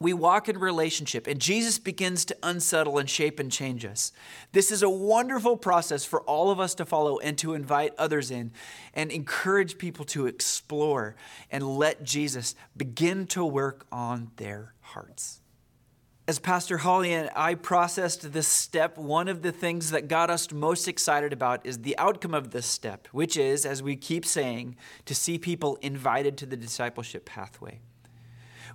we 0.00 0.14
walk 0.14 0.48
in 0.48 0.58
relationship 0.58 1.26
and 1.26 1.38
Jesus 1.38 1.78
begins 1.78 2.24
to 2.24 2.36
unsettle 2.42 2.96
and 2.96 3.08
shape 3.08 3.38
and 3.38 3.52
change 3.52 3.84
us. 3.84 4.12
This 4.52 4.72
is 4.72 4.82
a 4.82 4.88
wonderful 4.88 5.58
process 5.58 6.06
for 6.06 6.22
all 6.22 6.50
of 6.50 6.58
us 6.58 6.74
to 6.76 6.86
follow 6.86 7.18
and 7.18 7.36
to 7.38 7.52
invite 7.52 7.92
others 7.98 8.30
in 8.30 8.50
and 8.94 9.12
encourage 9.12 9.76
people 9.76 10.06
to 10.06 10.26
explore 10.26 11.16
and 11.50 11.62
let 11.76 12.02
Jesus 12.02 12.54
begin 12.74 13.26
to 13.28 13.44
work 13.44 13.86
on 13.92 14.30
their 14.36 14.72
hearts. 14.80 15.42
As 16.26 16.38
Pastor 16.38 16.78
Holly 16.78 17.12
and 17.12 17.28
I 17.34 17.54
processed 17.54 18.32
this 18.32 18.46
step, 18.46 18.96
one 18.96 19.26
of 19.26 19.42
the 19.42 19.52
things 19.52 19.90
that 19.90 20.06
got 20.06 20.30
us 20.30 20.52
most 20.52 20.86
excited 20.86 21.32
about 21.32 21.66
is 21.66 21.78
the 21.78 21.98
outcome 21.98 22.34
of 22.34 22.52
this 22.52 22.66
step, 22.66 23.08
which 23.08 23.36
is, 23.36 23.66
as 23.66 23.82
we 23.82 23.96
keep 23.96 24.24
saying, 24.24 24.76
to 25.06 25.14
see 25.14 25.38
people 25.38 25.76
invited 25.82 26.38
to 26.38 26.46
the 26.46 26.56
discipleship 26.56 27.24
pathway. 27.24 27.80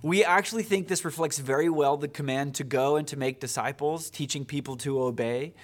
We 0.02 0.24
actually 0.24 0.62
think 0.62 0.88
this 0.88 1.04
reflects 1.04 1.38
very 1.38 1.68
well 1.68 1.96
the 1.96 2.08
command 2.08 2.54
to 2.56 2.64
go 2.64 2.96
and 2.96 3.06
to 3.08 3.16
make 3.16 3.40
disciples, 3.40 4.10
teaching 4.10 4.44
people 4.44 4.76
to 4.78 5.02
obey. 5.02 5.54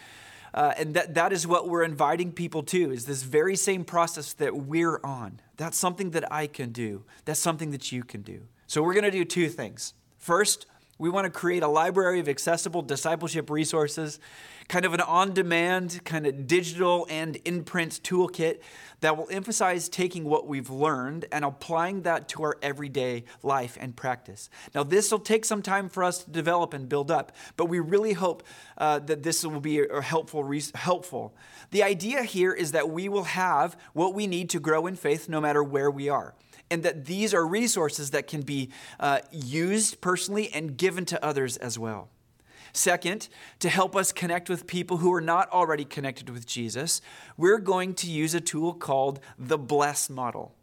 Uh, 0.55 0.75
and 0.77 0.95
that, 0.95 1.15
that 1.15 1.33
is 1.33 1.47
what 1.47 1.69
we're 1.69 1.83
inviting 1.83 2.31
people 2.33 2.63
to 2.63 2.93
is 2.93 3.07
this 3.07 3.23
very 3.23 3.57
same 3.57 3.85
process 3.85 4.35
that 4.35 4.55
we're 4.55 5.01
on. 5.03 5.41
That's 5.57 5.79
something 5.79 6.11
that 6.11 6.31
i 6.31 6.47
can 6.47 6.73
do. 6.73 7.05
That's 7.25 7.41
something 7.41 7.71
that 7.71 7.91
you 7.91 8.03
can 8.05 8.23
do. 8.23 8.43
So 8.67 8.83
we're 8.83 8.95
going 8.95 9.05
to 9.05 9.11
do 9.11 9.25
two 9.25 9.49
things. 9.49 9.95
First 10.19 10.67
we 10.99 11.09
want 11.11 11.25
to 11.25 11.31
create 11.31 11.63
a 11.63 11.69
library 11.69 12.21
of 12.21 12.29
accessible 12.29 12.83
discipleship 12.83 13.51
resources, 13.51 14.21
kind 14.69 14.85
of 14.85 14.95
an 14.95 15.01
on 15.01 15.33
demand, 15.33 16.01
kind 16.05 16.27
of 16.27 16.47
digital 16.47 17.07
and 17.11 17.37
in 17.45 17.65
print 17.65 18.01
toolkit 18.05 18.61
that 19.01 19.17
will 19.17 19.27
emphasize 19.31 19.89
taking 19.89 20.25
what 20.25 20.47
we've 20.47 20.71
learned 20.71 21.25
and 21.33 21.45
applying 21.45 22.03
that 22.03 22.29
to 22.29 22.43
our 22.45 22.57
everyday 22.63 23.25
life 23.43 23.77
and 23.81 23.97
practice. 23.97 24.49
Now, 24.75 24.85
this 24.85 25.11
will 25.11 25.19
take 25.19 25.45
some 25.45 25.61
time 25.61 25.89
for 25.89 26.05
us 26.05 26.23
to 26.25 26.31
develop 26.31 26.73
and 26.73 26.89
build 26.89 27.11
up, 27.11 27.33
but 27.57 27.67
we 27.67 27.81
really 27.81 28.13
hope 28.13 28.45
uh, 28.79 29.01
that 29.01 29.23
this 29.23 29.45
will 29.45 29.61
be 29.61 29.81
a 29.81 30.01
helpful. 30.01 30.49
helpful. 30.75 31.35
The 31.73 31.83
idea 31.83 32.23
here 32.23 32.53
is 32.53 32.73
that 32.73 32.91
we 32.91 33.09
will 33.09 33.25
have 33.25 33.77
what 33.93 34.15
we 34.15 34.27
need 34.27 34.51
to 34.51 34.61
grow 34.61 34.87
in 34.87 34.95
faith 34.95 35.29
no 35.29 35.41
matter 35.41 35.65
where 35.65 35.91
we 35.91 36.09
are 36.09 36.35
and 36.71 36.83
that 36.83 37.05
these 37.05 37.35
are 37.35 37.47
resources 37.47 38.11
that 38.11 38.27
can 38.27 38.43
be 38.43 38.71
uh, 39.01 39.21
used 39.31 40.01
personally 40.01 40.53
and 40.53 40.77
given 40.77 41.05
to 41.07 41.25
others 41.25 41.57
as 41.59 41.79
well. 41.79 42.09
Second, 42.73 43.29
to 43.59 43.69
help 43.69 43.95
us 43.95 44.13
connect 44.13 44.49
with 44.49 44.67
people 44.67 44.99
who 44.99 45.13
are 45.13 45.21
not 45.21 45.51
already 45.51 45.85
connected 45.85 46.31
with 46.31 46.47
Jesus, 46.47 47.03
we're 47.37 47.59
going 47.59 47.93
to 47.95 48.11
use 48.11 48.35
a 48.35 48.41
tool 48.41 48.73
called 48.73 49.21
the 49.39 49.59
Bless 49.59 50.09
model. 50.09 50.55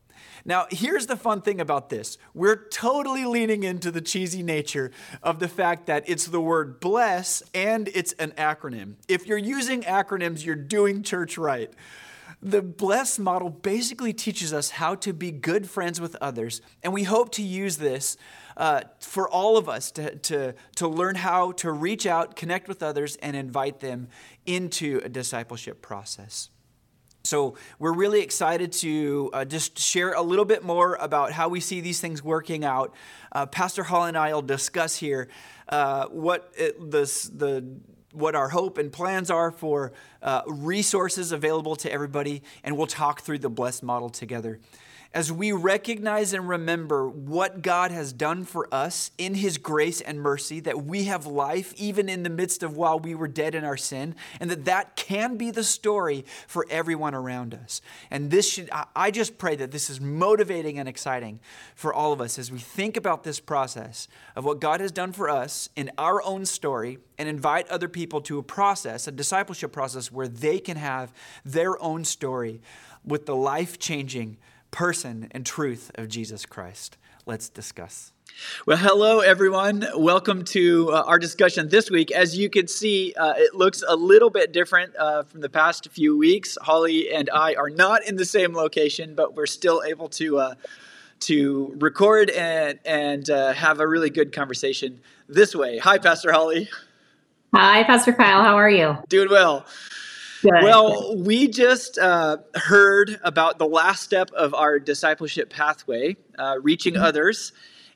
Now, 0.46 0.68
here's 0.72 1.06
the 1.06 1.16
fun 1.16 1.42
thing 1.42 1.60
about 1.62 1.90
this. 1.90 2.18
We're 2.34 2.68
totally 2.70 3.26
leaning 3.26 3.64
into 3.64 3.92
the 3.92 4.02
cheesy 4.02 4.42
nature 4.42 4.92
of 5.22 5.40
the 5.40 5.48
fact 5.48 5.86
that 5.88 6.04
it's 6.08 6.26
the 6.26 6.42
word 6.42 6.80
bless 6.80 7.44
and 7.54 7.90
it's 7.90 8.14
an 8.14 8.32
acronym. 8.32 8.96
If 9.08 9.28
you're 9.28 9.38
using 9.38 9.84
acronyms, 9.84 10.46
you're 10.46 10.56
doing 10.56 11.04
church 11.04 11.38
right. 11.38 11.72
The 12.42 12.62
Bless 12.62 13.20
model 13.20 13.50
basically 13.50 14.14
teaches 14.14 14.54
us 14.54 14.70
how 14.70 14.96
to 14.96 15.12
be 15.12 15.32
good 15.32 15.70
friends 15.70 16.00
with 16.00 16.16
others, 16.22 16.62
and 16.82 16.94
we 16.94 17.04
hope 17.04 17.34
to 17.34 17.44
use 17.44 17.78
this 17.78 18.16
uh, 18.56 18.82
for 19.02 19.30
all 19.30 19.58
of 19.58 19.68
us 19.68 19.92
to, 19.92 20.16
to, 20.16 20.56
to 20.76 20.88
learn 20.88 21.16
how 21.16 21.52
to 21.54 21.72
reach 21.72 22.06
out, 22.06 22.38
connect 22.38 22.70
with 22.70 22.82
others, 22.82 23.18
and 23.18 23.36
invite 23.36 23.82
them 23.82 24.08
into 24.46 25.02
a 25.04 25.10
discipleship 25.10 25.82
process. 25.82 26.50
So, 27.26 27.56
we're 27.78 27.94
really 27.94 28.22
excited 28.22 28.72
to 28.74 29.30
uh, 29.34 29.46
just 29.46 29.78
share 29.78 30.14
a 30.14 30.22
little 30.22 30.46
bit 30.46 30.64
more 30.64 30.96
about 30.96 31.34
how 31.34 31.50
we 31.50 31.60
see 31.60 31.82
these 31.82 32.00
things 32.00 32.24
working 32.24 32.64
out. 32.64 32.96
Uh, 33.34 33.46
Pastor 33.46 33.84
Holly 33.84 34.08
and 34.08 34.18
I 34.18 34.34
will 34.34 34.42
discuss 34.42 34.96
here 34.96 35.28
uh, 35.68 36.06
what 36.06 36.54
it, 36.58 36.90
this, 36.90 37.24
the 37.24 37.66
what 38.12 38.36
our 38.36 38.50
hope 38.50 38.78
and 38.78 38.92
plans 38.92 39.30
are 39.30 39.52
for 39.52 39.92
uh, 40.22 40.42
resources 40.48 41.32
available 41.32 41.76
to 41.78 41.92
everybody, 41.92 42.42
and 42.64 42.78
we'll 42.78 42.88
talk 42.88 43.22
through 43.22 43.40
the 43.40 43.50
bless 43.50 43.84
model 43.84 44.10
together 44.10 44.60
as 45.12 45.32
we 45.32 45.52
recognize 45.52 46.34
and 46.34 46.48
remember 46.48 47.10
what 47.10 47.64
God 47.64 47.90
has 47.90 48.14
done 48.14 48.44
for 48.44 48.68
us 48.72 49.10
in 49.18 49.34
His 49.34 49.58
grace 49.58 50.02
and 50.02 50.22
mercy, 50.22 50.60
that 50.60 50.86
we 50.86 51.06
have 51.06 51.26
life 51.26 51.74
even 51.78 52.08
in 52.08 52.22
the 52.22 52.30
midst 52.30 52.62
of 52.62 52.78
while 52.78 53.00
we 53.00 53.16
were 53.16 53.28
dead 53.28 53.56
in 53.56 53.64
our 53.64 53.78
sin, 53.78 54.16
and 54.40 54.52
that 54.52 54.66
that 54.66 54.96
can 54.96 55.36
be 55.36 55.50
the 55.50 55.64
story 55.64 56.26
for 56.48 56.64
everyone 56.70 57.16
around 57.16 57.56
us. 57.56 57.82
And 58.12 58.30
this 58.30 58.48
should, 58.48 58.70
I 58.96 59.10
just 59.10 59.40
pray 59.40 59.56
that 59.56 59.72
this 59.72 59.90
is 59.90 60.00
motivating 60.00 60.78
and 60.78 60.88
exciting 60.88 61.40
for 61.74 61.92
all 61.92 62.14
of 62.14 62.22
us 62.22 62.38
as 62.38 62.52
we 62.52 62.60
think 62.60 62.96
about 62.96 63.24
this 63.24 63.40
process 63.40 64.08
of 64.36 64.46
what 64.46 64.62
God 64.62 64.80
has 64.80 64.92
done 64.92 65.12
for 65.12 65.28
us 65.28 65.70
in 65.76 65.90
our 65.98 66.22
own 66.22 66.46
story 66.46 67.00
and 67.18 67.28
invite 67.28 67.68
other 67.70 67.88
people 67.88 68.22
to 68.22 68.38
a 68.38 68.44
process, 68.44 69.08
a 69.08 69.12
discipleship 69.12 69.72
process, 69.72 70.12
where 70.12 70.28
they 70.28 70.60
can 70.60 70.78
have 70.78 71.12
their 71.44 71.82
own 71.82 72.06
story 72.06 72.62
with 73.04 73.26
the 73.26 73.36
life 73.36 73.80
changing 73.80 74.38
person 74.72 75.28
and 75.32 75.46
truth 75.46 75.92
of 75.96 76.08
Jesus 76.08 76.46
Christ. 76.46 76.98
Let's 77.26 77.50
discuss. 77.50 78.12
Well, 78.66 78.78
hello, 78.78 79.20
everyone. 79.20 79.86
Welcome 79.96 80.44
to 80.46 80.92
uh, 80.92 81.04
our 81.06 81.20
discussion 81.20 81.70
this 81.70 81.90
week. 81.92 82.12
As 82.12 82.38
you 82.38 82.50
can 82.50 82.68
see, 82.68 83.14
uh, 83.18 83.34
it 83.36 83.54
looks 83.54 83.84
a 83.88 83.96
little 83.96 84.30
bit 84.30 84.54
different 84.54 84.96
uh, 84.96 85.24
from 85.24 85.42
the 85.42 85.50
past 85.50 85.90
few 85.92 86.18
weeks. 86.18 86.58
Holly 86.62 87.12
and 87.12 87.30
I 87.34 87.56
are 87.56 87.70
not 87.70 88.06
in 88.06 88.16
the 88.16 88.26
same 88.26 88.54
location, 88.54 89.16
but 89.16 89.36
we're 89.36 89.46
still 89.46 89.84
able 89.86 90.10
to 90.10 90.40
uh, 90.40 90.56
to 91.22 91.76
record 91.80 92.30
and 92.30 92.80
and 92.86 93.30
uh, 93.30 93.54
have 93.54 93.80
a 93.80 93.88
really 93.88 94.10
good 94.10 94.34
conversation 94.34 95.02
this 95.28 95.56
way. 95.56 95.78
Hi, 95.80 95.98
Pastor 95.98 96.32
Holly. 96.32 96.70
Hi, 97.54 97.84
Pastor 97.84 98.14
Kyle. 98.14 98.44
How 98.44 98.56
are 98.56 98.70
you? 98.70 98.98
Doing 99.10 99.30
well. 99.30 99.66
Good. 100.42 100.64
Well, 100.64 101.18
we 101.18 101.50
just 101.50 101.98
uh, 101.98 102.38
heard 102.56 103.20
about 103.24 103.60
the 103.60 103.66
last 103.66 104.04
step 104.04 104.32
of 104.32 104.54
our 104.54 104.80
discipleship 104.80 105.50
pathway, 105.50 106.16
uh, 106.38 106.56
reaching 106.62 106.94
mm-hmm. 106.94 107.04
others. 107.04 107.52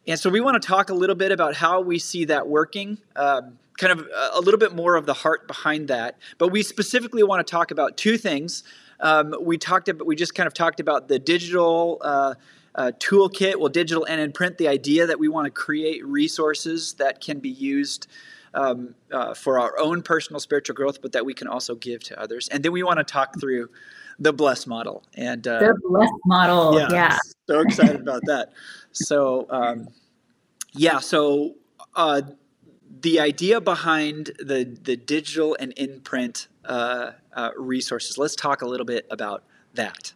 And 0.08 0.20
so 0.20 0.30
we 0.30 0.42
want 0.42 0.62
to 0.62 0.68
talk 0.68 0.90
a 0.90 0.94
little 0.94 1.16
bit 1.16 1.32
about 1.32 1.56
how 1.56 1.80
we 1.80 2.00
see 2.00 2.26
that 2.26 2.48
working, 2.48 2.98
um, 3.16 3.58
kind 3.78 3.98
of 3.98 4.08
a 4.34 4.42
little 4.42 4.60
bit 4.60 4.76
more 4.76 4.96
of 4.96 5.06
the 5.06 5.14
heart 5.14 5.48
behind 5.48 5.88
that. 5.88 6.18
But 6.38 6.50
we 6.50 6.64
specifically 6.64 7.24
want 7.24 7.46
to 7.46 7.50
talk 7.50 7.72
about 7.72 7.96
two 7.96 8.18
things. 8.18 8.64
Um, 9.00 9.34
we 9.40 9.58
talked 9.58 9.88
about, 9.88 10.06
we 10.06 10.18
just 10.18 10.36
kind 10.36 10.48
of 10.48 10.54
talked 10.54 10.82
about 10.82 11.08
the 11.08 11.20
digital 11.20 12.02
uh, 12.02 12.34
uh, 12.76 12.92
toolkit, 13.00 13.56
well, 13.56 13.70
digital 13.70 14.04
and 14.04 14.20
in 14.20 14.34
print, 14.34 14.58
the 14.58 14.68
idea 14.68 15.08
that 15.08 15.20
we 15.20 15.30
want 15.30 15.46
to 15.46 15.52
create 15.52 16.06
resources 16.06 16.96
that 16.96 17.22
can 17.22 17.40
be 17.40 17.50
used 17.50 18.08
um, 18.54 18.96
uh, 19.12 19.34
for 19.34 19.60
our 19.60 19.78
own 19.80 20.02
personal 20.02 20.40
spiritual 20.40 20.76
growth, 20.76 21.02
but 21.02 21.12
that 21.12 21.26
we 21.26 21.34
can 21.34 21.48
also 21.48 21.76
give 21.76 22.04
to 22.04 22.20
others. 22.20 22.48
And 22.50 22.64
then 22.64 22.72
we 22.72 22.84
want 22.84 23.00
to 23.00 23.04
talk 23.04 23.40
through 23.40 23.70
the 24.20 24.32
bless 24.32 24.68
model 24.68 25.04
and 25.16 25.48
uh, 25.48 25.60
the 25.60 25.80
bless 25.88 26.10
model. 26.26 26.78
Yeah, 26.80 26.88
yeah. 26.92 27.18
so 27.48 27.62
excited 27.62 28.02
about 28.02 28.22
that. 28.26 28.54
So 28.92 29.48
um, 29.50 29.88
yeah, 30.74 31.00
so 31.00 31.56
uh, 31.96 32.22
the 33.02 33.20
idea 33.20 33.60
behind 33.60 34.32
the 34.40 34.78
the 34.84 34.96
digital 34.96 35.58
and 35.60 35.72
in 35.74 36.02
print 36.02 36.48
uh, 36.66 37.12
uh, 37.34 37.50
resources. 37.58 38.18
Let's 38.18 38.36
talk 38.36 38.62
a 38.62 38.66
little 38.66 38.86
bit 38.86 39.06
about 39.10 39.44
that. 39.74 40.14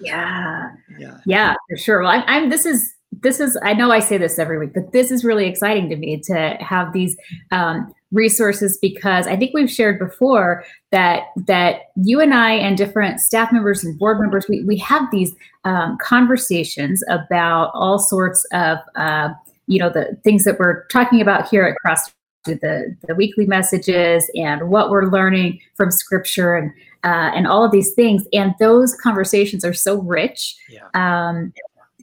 Yeah, 0.00 0.72
yeah, 0.98 1.18
yeah, 1.26 1.54
for 1.68 1.76
sure. 1.76 2.02
Well, 2.02 2.10
I'm, 2.10 2.24
I'm 2.26 2.50
this 2.50 2.66
is 2.66 2.94
this 3.20 3.40
is 3.40 3.58
i 3.62 3.72
know 3.74 3.90
i 3.90 4.00
say 4.00 4.16
this 4.16 4.38
every 4.38 4.58
week 4.58 4.72
but 4.74 4.92
this 4.92 5.10
is 5.10 5.24
really 5.24 5.46
exciting 5.46 5.88
to 5.88 5.96
me 5.96 6.18
to 6.18 6.56
have 6.60 6.92
these 6.92 7.16
um, 7.50 7.94
resources 8.10 8.78
because 8.80 9.26
i 9.26 9.36
think 9.36 9.52
we've 9.54 9.70
shared 9.70 9.98
before 9.98 10.64
that 10.90 11.24
that 11.36 11.90
you 11.96 12.20
and 12.20 12.32
i 12.34 12.52
and 12.52 12.76
different 12.76 13.20
staff 13.20 13.52
members 13.52 13.84
and 13.84 13.98
board 13.98 14.18
members 14.20 14.46
we, 14.48 14.64
we 14.64 14.76
have 14.76 15.10
these 15.10 15.34
um, 15.64 15.96
conversations 16.00 17.02
about 17.08 17.70
all 17.74 17.98
sorts 17.98 18.46
of 18.52 18.78
uh, 18.96 19.28
you 19.66 19.78
know 19.78 19.90
the 19.90 20.18
things 20.24 20.44
that 20.44 20.58
we're 20.58 20.86
talking 20.86 21.20
about 21.20 21.48
here 21.48 21.64
at 21.64 21.76
cross 21.76 22.12
the, 22.44 22.96
the 23.06 23.14
weekly 23.14 23.46
messages 23.46 24.28
and 24.34 24.68
what 24.68 24.90
we're 24.90 25.06
learning 25.06 25.60
from 25.76 25.90
scripture 25.90 26.56
and 26.56 26.72
uh, 27.04 27.30
and 27.34 27.46
all 27.46 27.64
of 27.64 27.72
these 27.72 27.92
things 27.94 28.24
and 28.32 28.54
those 28.58 28.94
conversations 28.96 29.64
are 29.64 29.72
so 29.72 30.00
rich 30.00 30.56
yeah. 30.68 30.88
um, 30.94 31.52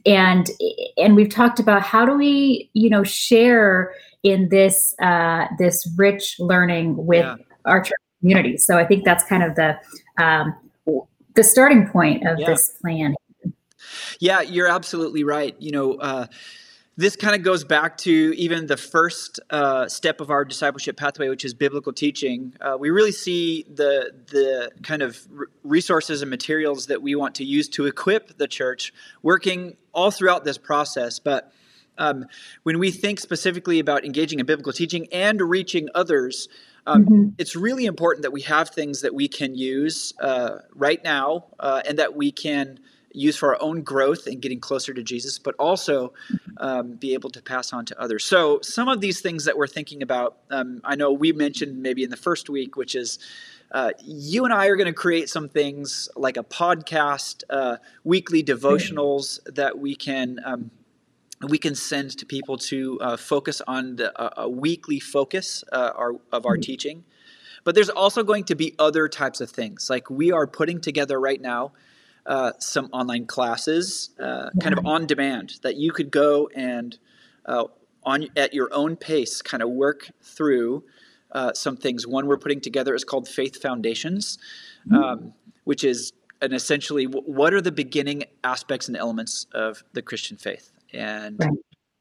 and 0.06 0.48
and 0.96 1.16
we've 1.16 1.28
talked 1.28 1.60
about 1.60 1.82
how 1.82 2.04
do 2.04 2.16
we 2.16 2.70
you 2.72 2.88
know 2.88 3.02
share 3.02 3.92
in 4.22 4.48
this 4.48 4.94
uh, 5.02 5.46
this 5.58 5.90
rich 5.96 6.36
learning 6.38 7.06
with 7.06 7.24
yeah. 7.24 7.36
our 7.64 7.84
community 8.20 8.56
so 8.56 8.78
i 8.78 8.84
think 8.84 9.04
that's 9.04 9.24
kind 9.24 9.42
of 9.42 9.54
the 9.54 9.78
um, 10.22 10.54
the 11.34 11.44
starting 11.44 11.88
point 11.88 12.26
of 12.26 12.38
yeah. 12.38 12.46
this 12.46 12.76
plan 12.80 13.14
yeah 14.20 14.40
you're 14.40 14.68
absolutely 14.68 15.24
right 15.24 15.56
you 15.58 15.70
know 15.70 15.94
uh, 15.94 16.26
this 17.00 17.16
kind 17.16 17.34
of 17.34 17.42
goes 17.42 17.64
back 17.64 17.96
to 17.96 18.34
even 18.36 18.66
the 18.66 18.76
first 18.76 19.40
uh, 19.48 19.88
step 19.88 20.20
of 20.20 20.30
our 20.30 20.44
discipleship 20.44 20.98
pathway, 20.98 21.30
which 21.30 21.46
is 21.46 21.54
biblical 21.54 21.94
teaching. 21.94 22.52
Uh, 22.60 22.76
we 22.78 22.90
really 22.90 23.10
see 23.10 23.64
the 23.72 24.10
the 24.26 24.70
kind 24.82 25.00
of 25.00 25.26
resources 25.62 26.20
and 26.20 26.28
materials 26.28 26.88
that 26.88 27.00
we 27.00 27.14
want 27.14 27.36
to 27.36 27.44
use 27.44 27.70
to 27.70 27.86
equip 27.86 28.36
the 28.36 28.46
church 28.46 28.92
working 29.22 29.78
all 29.94 30.10
throughout 30.10 30.44
this 30.44 30.58
process. 30.58 31.18
But 31.18 31.50
um, 31.96 32.26
when 32.64 32.78
we 32.78 32.90
think 32.90 33.18
specifically 33.18 33.78
about 33.78 34.04
engaging 34.04 34.38
in 34.38 34.44
biblical 34.44 34.74
teaching 34.74 35.08
and 35.10 35.40
reaching 35.40 35.88
others, 35.94 36.48
um, 36.86 37.04
mm-hmm. 37.06 37.28
it's 37.38 37.56
really 37.56 37.86
important 37.86 38.24
that 38.24 38.32
we 38.32 38.42
have 38.42 38.68
things 38.68 39.00
that 39.00 39.14
we 39.14 39.26
can 39.26 39.54
use 39.54 40.12
uh, 40.20 40.58
right 40.74 41.02
now 41.02 41.46
uh, 41.58 41.80
and 41.88 41.98
that 41.98 42.14
we 42.14 42.30
can 42.30 42.78
use 43.12 43.36
for 43.36 43.54
our 43.54 43.62
own 43.62 43.82
growth 43.82 44.26
and 44.26 44.40
getting 44.40 44.60
closer 44.60 44.94
to 44.94 45.02
Jesus, 45.02 45.38
but 45.38 45.54
also 45.58 46.12
um, 46.58 46.92
be 46.92 47.14
able 47.14 47.30
to 47.30 47.42
pass 47.42 47.72
on 47.72 47.84
to 47.86 48.00
others. 48.00 48.24
So, 48.24 48.60
some 48.62 48.88
of 48.88 49.00
these 49.00 49.20
things 49.20 49.44
that 49.44 49.56
we're 49.56 49.66
thinking 49.66 50.02
about, 50.02 50.38
um, 50.50 50.80
I 50.84 50.96
know 50.96 51.12
we 51.12 51.32
mentioned 51.32 51.82
maybe 51.82 52.04
in 52.04 52.10
the 52.10 52.16
first 52.16 52.48
week, 52.48 52.76
which 52.76 52.94
is 52.94 53.18
uh, 53.72 53.90
you 54.02 54.44
and 54.44 54.52
I 54.52 54.66
are 54.66 54.76
going 54.76 54.86
to 54.86 54.92
create 54.92 55.28
some 55.28 55.48
things 55.48 56.08
like 56.16 56.36
a 56.36 56.42
podcast, 56.42 57.44
uh, 57.50 57.76
weekly 58.04 58.42
devotionals 58.42 59.40
that 59.54 59.78
we 59.78 59.94
can 59.94 60.40
um, 60.44 60.70
we 61.48 61.56
can 61.56 61.74
send 61.74 62.18
to 62.18 62.26
people 62.26 62.58
to 62.58 62.98
uh, 63.00 63.16
focus 63.16 63.62
on 63.66 63.96
the, 63.96 64.40
a 64.40 64.48
weekly 64.48 65.00
focus 65.00 65.64
uh, 65.72 65.92
our, 65.96 66.12
of 66.32 66.44
our 66.44 66.58
teaching. 66.58 67.04
But 67.64 67.74
there's 67.74 67.88
also 67.88 68.22
going 68.22 68.44
to 68.44 68.54
be 68.54 68.74
other 68.78 69.08
types 69.08 69.40
of 69.40 69.50
things. 69.50 69.88
Like 69.88 70.10
we 70.10 70.32
are 70.32 70.46
putting 70.46 70.80
together 70.80 71.18
right 71.18 71.40
now 71.40 71.72
uh, 72.30 72.52
some 72.58 72.88
online 72.92 73.26
classes, 73.26 74.10
uh, 74.20 74.50
kind 74.60 74.76
of 74.76 74.86
on 74.86 75.06
demand, 75.06 75.54
that 75.62 75.76
you 75.76 75.92
could 75.92 76.10
go 76.10 76.48
and 76.54 76.98
uh, 77.44 77.64
on 78.04 78.28
at 78.36 78.54
your 78.54 78.72
own 78.72 78.96
pace, 78.96 79.42
kind 79.42 79.62
of 79.62 79.68
work 79.68 80.10
through 80.22 80.84
some 81.54 81.76
things. 81.76 82.06
One 82.06 82.26
we're 82.26 82.38
putting 82.38 82.60
together 82.60 82.94
is 82.94 83.04
called 83.04 83.28
Faith 83.28 83.60
Foundations, 83.60 84.38
mm-hmm. 84.86 85.02
um, 85.02 85.34
which 85.64 85.84
is 85.84 86.12
and 86.40 86.52
essentially 86.52 87.04
what 87.04 87.52
are 87.52 87.60
the 87.60 87.72
beginning 87.72 88.24
aspects 88.44 88.88
and 88.88 88.96
elements 88.96 89.46
of 89.52 89.84
the 89.92 90.02
Christian 90.02 90.36
faith 90.36 90.72
and 90.92 91.42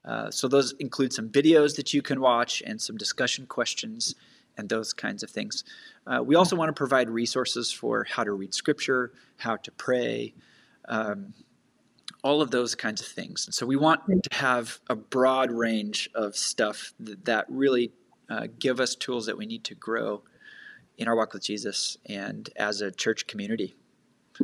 uh, 0.06 0.32
so 0.32 0.48
those 0.48 0.74
include 0.80 1.14
some 1.14 1.30
videos 1.30 1.76
that 1.76 1.94
you 1.94 2.02
can 2.02 2.22
watch 2.22 2.64
and 2.66 2.82
some 2.82 2.98
discussion 2.98 3.46
questions 3.46 4.16
and 4.60 4.70
those 4.70 4.94
kinds 4.94 5.24
of 5.24 5.30
things. 5.30 5.64
Uh, 6.06 6.22
we 6.24 6.36
also 6.36 6.56
want 6.56 6.70
to 6.70 6.74
provide 6.74 7.10
resources 7.10 7.72
for 7.72 8.04
how 8.04 8.24
to 8.24 8.32
read 8.34 8.54
scripture, 8.54 9.14
how 9.38 9.56
to 9.56 9.72
pray, 9.72 10.34
um, 10.88 11.34
all 12.24 12.42
of 12.42 12.52
those 12.52 12.76
kinds 12.76 13.02
of 13.02 13.08
things. 13.08 13.46
And 13.46 13.54
so 13.54 13.66
we 13.66 13.78
want 13.78 14.02
to 14.08 14.36
have 14.36 14.80
a 14.90 14.96
broad 14.96 15.52
range 15.52 16.10
of 16.14 16.36
stuff 16.36 16.94
that, 17.00 17.26
that 17.26 17.46
really 17.50 17.92
uh, 18.30 18.48
give 18.60 18.80
us 18.80 18.96
tools 18.96 19.26
that 19.26 19.38
we 19.38 19.46
need 19.46 19.64
to 19.64 19.76
grow 19.76 20.22
in 20.98 21.08
our 21.08 21.16
walk 21.16 21.34
with 21.34 21.44
Jesus 21.44 21.98
and 22.08 22.50
as 22.58 22.82
a 22.82 22.92
church 22.92 23.26
community. 23.28 23.76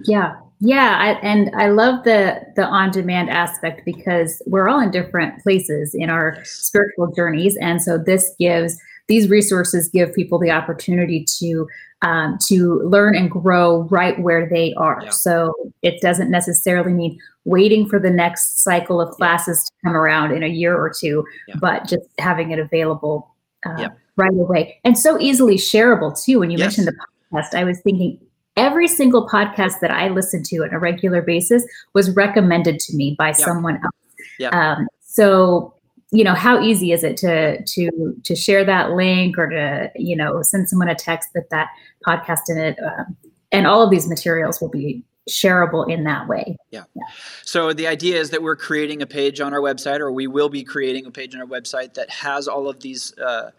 Yeah, 0.03 0.35
yeah, 0.59 0.97
I, 0.99 1.11
and 1.25 1.55
I 1.55 1.69
love 1.69 2.03
the 2.03 2.41
the 2.57 2.65
on 2.65 2.91
demand 2.91 3.29
aspect 3.29 3.83
because 3.85 4.41
we're 4.45 4.67
all 4.67 4.81
in 4.81 4.91
different 4.91 5.41
places 5.41 5.95
in 5.95 6.09
our 6.09 6.33
yes. 6.37 6.49
spiritual 6.51 7.13
journeys, 7.13 7.55
and 7.61 7.81
so 7.81 7.97
this 7.97 8.35
gives 8.37 8.77
these 9.07 9.29
resources 9.29 9.89
give 9.89 10.13
people 10.13 10.39
the 10.39 10.51
opportunity 10.51 11.25
to 11.39 11.67
um, 12.01 12.37
to 12.47 12.81
learn 12.81 13.15
and 13.15 13.31
grow 13.31 13.83
right 13.89 14.19
where 14.19 14.47
they 14.47 14.73
are. 14.75 14.99
Yeah. 15.03 15.09
So 15.09 15.53
it 15.81 16.01
doesn't 16.01 16.29
necessarily 16.29 16.93
mean 16.93 17.17
waiting 17.45 17.87
for 17.87 17.99
the 17.99 18.11
next 18.11 18.63
cycle 18.63 19.01
of 19.01 19.09
classes 19.15 19.59
yeah. 19.59 19.89
to 19.89 19.93
come 19.93 19.95
around 19.95 20.31
in 20.31 20.43
a 20.43 20.47
year 20.47 20.75
or 20.75 20.91
two, 20.91 21.25
yeah. 21.47 21.55
but 21.59 21.87
just 21.87 22.03
having 22.19 22.51
it 22.51 22.59
available 22.59 23.33
uh, 23.65 23.89
right 24.17 24.31
away 24.31 24.79
and 24.83 24.97
so 24.97 25.19
easily 25.19 25.55
shareable 25.55 26.21
too. 26.23 26.39
When 26.39 26.51
you 26.51 26.57
yes. 26.57 26.77
mentioned 26.77 26.87
the 26.87 27.05
podcast, 27.33 27.57
I 27.57 27.63
was 27.63 27.79
thinking 27.81 28.19
every 28.57 28.87
single 28.87 29.27
podcast 29.27 29.79
that 29.81 29.91
I 29.91 30.09
listen 30.09 30.43
to 30.43 30.57
on 30.63 30.73
a 30.73 30.79
regular 30.79 31.21
basis 31.21 31.65
was 31.93 32.11
recommended 32.11 32.79
to 32.81 32.95
me 32.95 33.15
by 33.17 33.31
someone 33.31 33.75
else. 33.83 33.95
Yeah. 34.39 34.49
Um, 34.49 34.87
so 35.01 35.73
you 36.11 36.23
know 36.23 36.33
how 36.33 36.61
easy 36.61 36.91
is 36.91 37.03
it 37.03 37.17
to 37.17 37.63
to 37.63 38.15
to 38.23 38.35
share 38.35 38.63
that 38.63 38.91
link 38.91 39.37
or 39.37 39.49
to 39.49 39.91
you 39.95 40.15
know 40.15 40.41
send 40.41 40.69
someone 40.69 40.87
a 40.87 40.95
text 40.95 41.29
with 41.33 41.47
that 41.49 41.69
podcast 42.05 42.41
in 42.49 42.57
it 42.57 42.77
um, 42.83 43.15
and 43.51 43.67
all 43.67 43.81
of 43.81 43.89
these 43.89 44.07
materials 44.07 44.61
will 44.61 44.69
be 44.69 45.03
shareable 45.29 45.91
in 45.91 46.03
that 46.03 46.27
way 46.27 46.55
yeah. 46.69 46.83
yeah. 46.93 47.01
so 47.43 47.73
the 47.73 47.87
idea 47.87 48.19
is 48.19 48.29
that 48.29 48.43
we're 48.43 48.55
creating 48.55 49.01
a 49.01 49.07
page 49.07 49.41
on 49.41 49.53
our 49.53 49.61
website 49.61 49.99
or 49.99 50.11
we 50.11 50.27
will 50.27 50.49
be 50.49 50.63
creating 50.63 51.05
a 51.07 51.11
page 51.11 51.33
on 51.33 51.41
our 51.41 51.47
website 51.47 51.95
that 51.95 52.09
has 52.11 52.47
all 52.47 52.69
of 52.69 52.79
these 52.81 53.17
uh, 53.17 53.49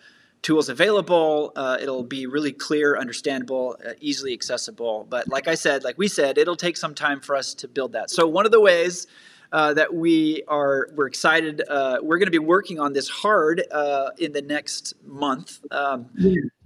tools 0.43 0.69
available. 0.69 1.51
Uh, 1.57 1.77
it'll 1.81 2.05
be 2.05 2.25
really 2.25 2.53
clear, 2.53 2.97
understandable, 2.97 3.77
uh, 3.85 3.95
easily 4.01 4.33
accessible. 4.33 5.05
But 5.11 5.27
like 5.27 5.49
I 5.49 5.57
said, 5.57 5.83
like 5.83 5.99
we 5.99 6.07
said, 6.07 6.39
it'll 6.39 6.55
take 6.55 6.77
some 6.77 6.95
time 6.95 7.21
for 7.21 7.35
us 7.35 7.53
to 7.55 7.67
build 7.67 7.91
that. 7.95 8.11
So 8.11 8.29
one 8.29 8.47
of 8.47 8.53
the 8.53 8.61
ways 8.61 9.09
uh, 9.57 9.73
that 9.73 9.95
we 9.95 10.43
are 10.49 10.91
we're 10.95 11.07
excited. 11.07 11.63
Uh, 11.67 11.97
we're 12.03 12.19
going 12.19 12.27
to 12.27 12.31
be 12.31 12.39
working 12.39 12.79
on 12.79 12.93
this 12.93 13.09
hard 13.09 13.65
uh, 13.73 14.11
in 14.19 14.33
the 14.33 14.43
next 14.43 14.93
month. 15.03 15.61
Um, 15.71 16.11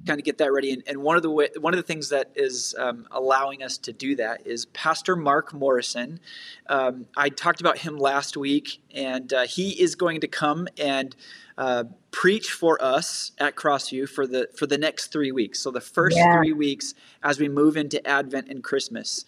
Kind 0.07 0.19
of 0.19 0.25
get 0.25 0.39
that 0.39 0.51
ready, 0.51 0.73
and, 0.73 0.83
and, 0.87 1.03
one 1.03 1.17
of 1.17 1.23
the 1.23 1.31
way, 1.31 1.51
one 1.61 1.75
of 1.75 1.77
the 1.77 1.85
things 1.85 2.09
that 2.09 2.33
is 2.35 2.75
um, 2.79 3.07
allowing 3.11 3.63
us 3.63 3.77
to 3.77 3.93
do 3.93 4.17
that 4.17 4.47
is 4.47 4.65
Pastor 4.67 5.15
Mark 5.15 5.53
Morrison. 5.53 6.19
Um, 6.71 7.07
I 7.19 7.29
talked 7.29 7.61
about 7.61 7.77
him 7.77 7.99
last 7.99 8.35
week, 8.35 8.81
and 8.95 9.31
uh, 9.31 9.43
he 9.43 9.79
is 9.79 9.95
going 9.97 10.23
to 10.23 10.27
come 10.27 10.69
and 10.79 11.15
uh, 11.59 11.85
preach 12.13 12.51
for 12.51 12.83
us 12.83 13.33
at 13.39 13.57
Crossview 13.57 14.09
for 14.09 14.27
the 14.27 14.49
for 14.57 14.67
the 14.67 14.79
next 14.79 15.09
three 15.09 15.31
weeks. 15.31 15.61
So 15.61 15.71
the 15.71 15.83
first 15.83 16.17
yeah. 16.17 16.39
three 16.39 16.55
weeks 16.55 16.95
as 17.23 17.39
we 17.39 17.51
move 17.51 17.77
into 17.77 18.05
Advent 18.09 18.49
and 18.49 18.65
Christmas. 18.65 19.27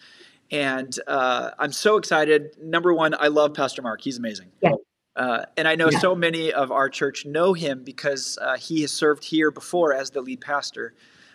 And 0.53 0.95
uh, 1.07 1.49
I'm 1.57 1.71
so 1.71 1.97
excited. 1.97 2.55
Number 2.61 2.93
one, 2.93 3.15
I 3.19 3.27
love 3.27 3.55
Pastor 3.55 3.81
Mark. 3.81 4.01
He's 4.01 4.19
amazing. 4.19 4.51
Yeah. 4.61 4.73
Uh, 5.15 5.45
and 5.57 5.67
I 5.67 5.73
know 5.75 5.89
yeah. 5.89 5.97
so 5.97 6.13
many 6.13 6.53
of 6.53 6.71
our 6.71 6.89
church 6.89 7.25
know 7.25 7.53
him 7.53 7.83
because 7.83 8.37
uh, 8.39 8.55
he 8.57 8.81
has 8.81 8.91
served 8.91 9.23
here 9.23 9.49
before 9.49 9.93
as 9.93 10.11
the 10.11 10.21
lead 10.21 10.41
pastor 10.41 10.93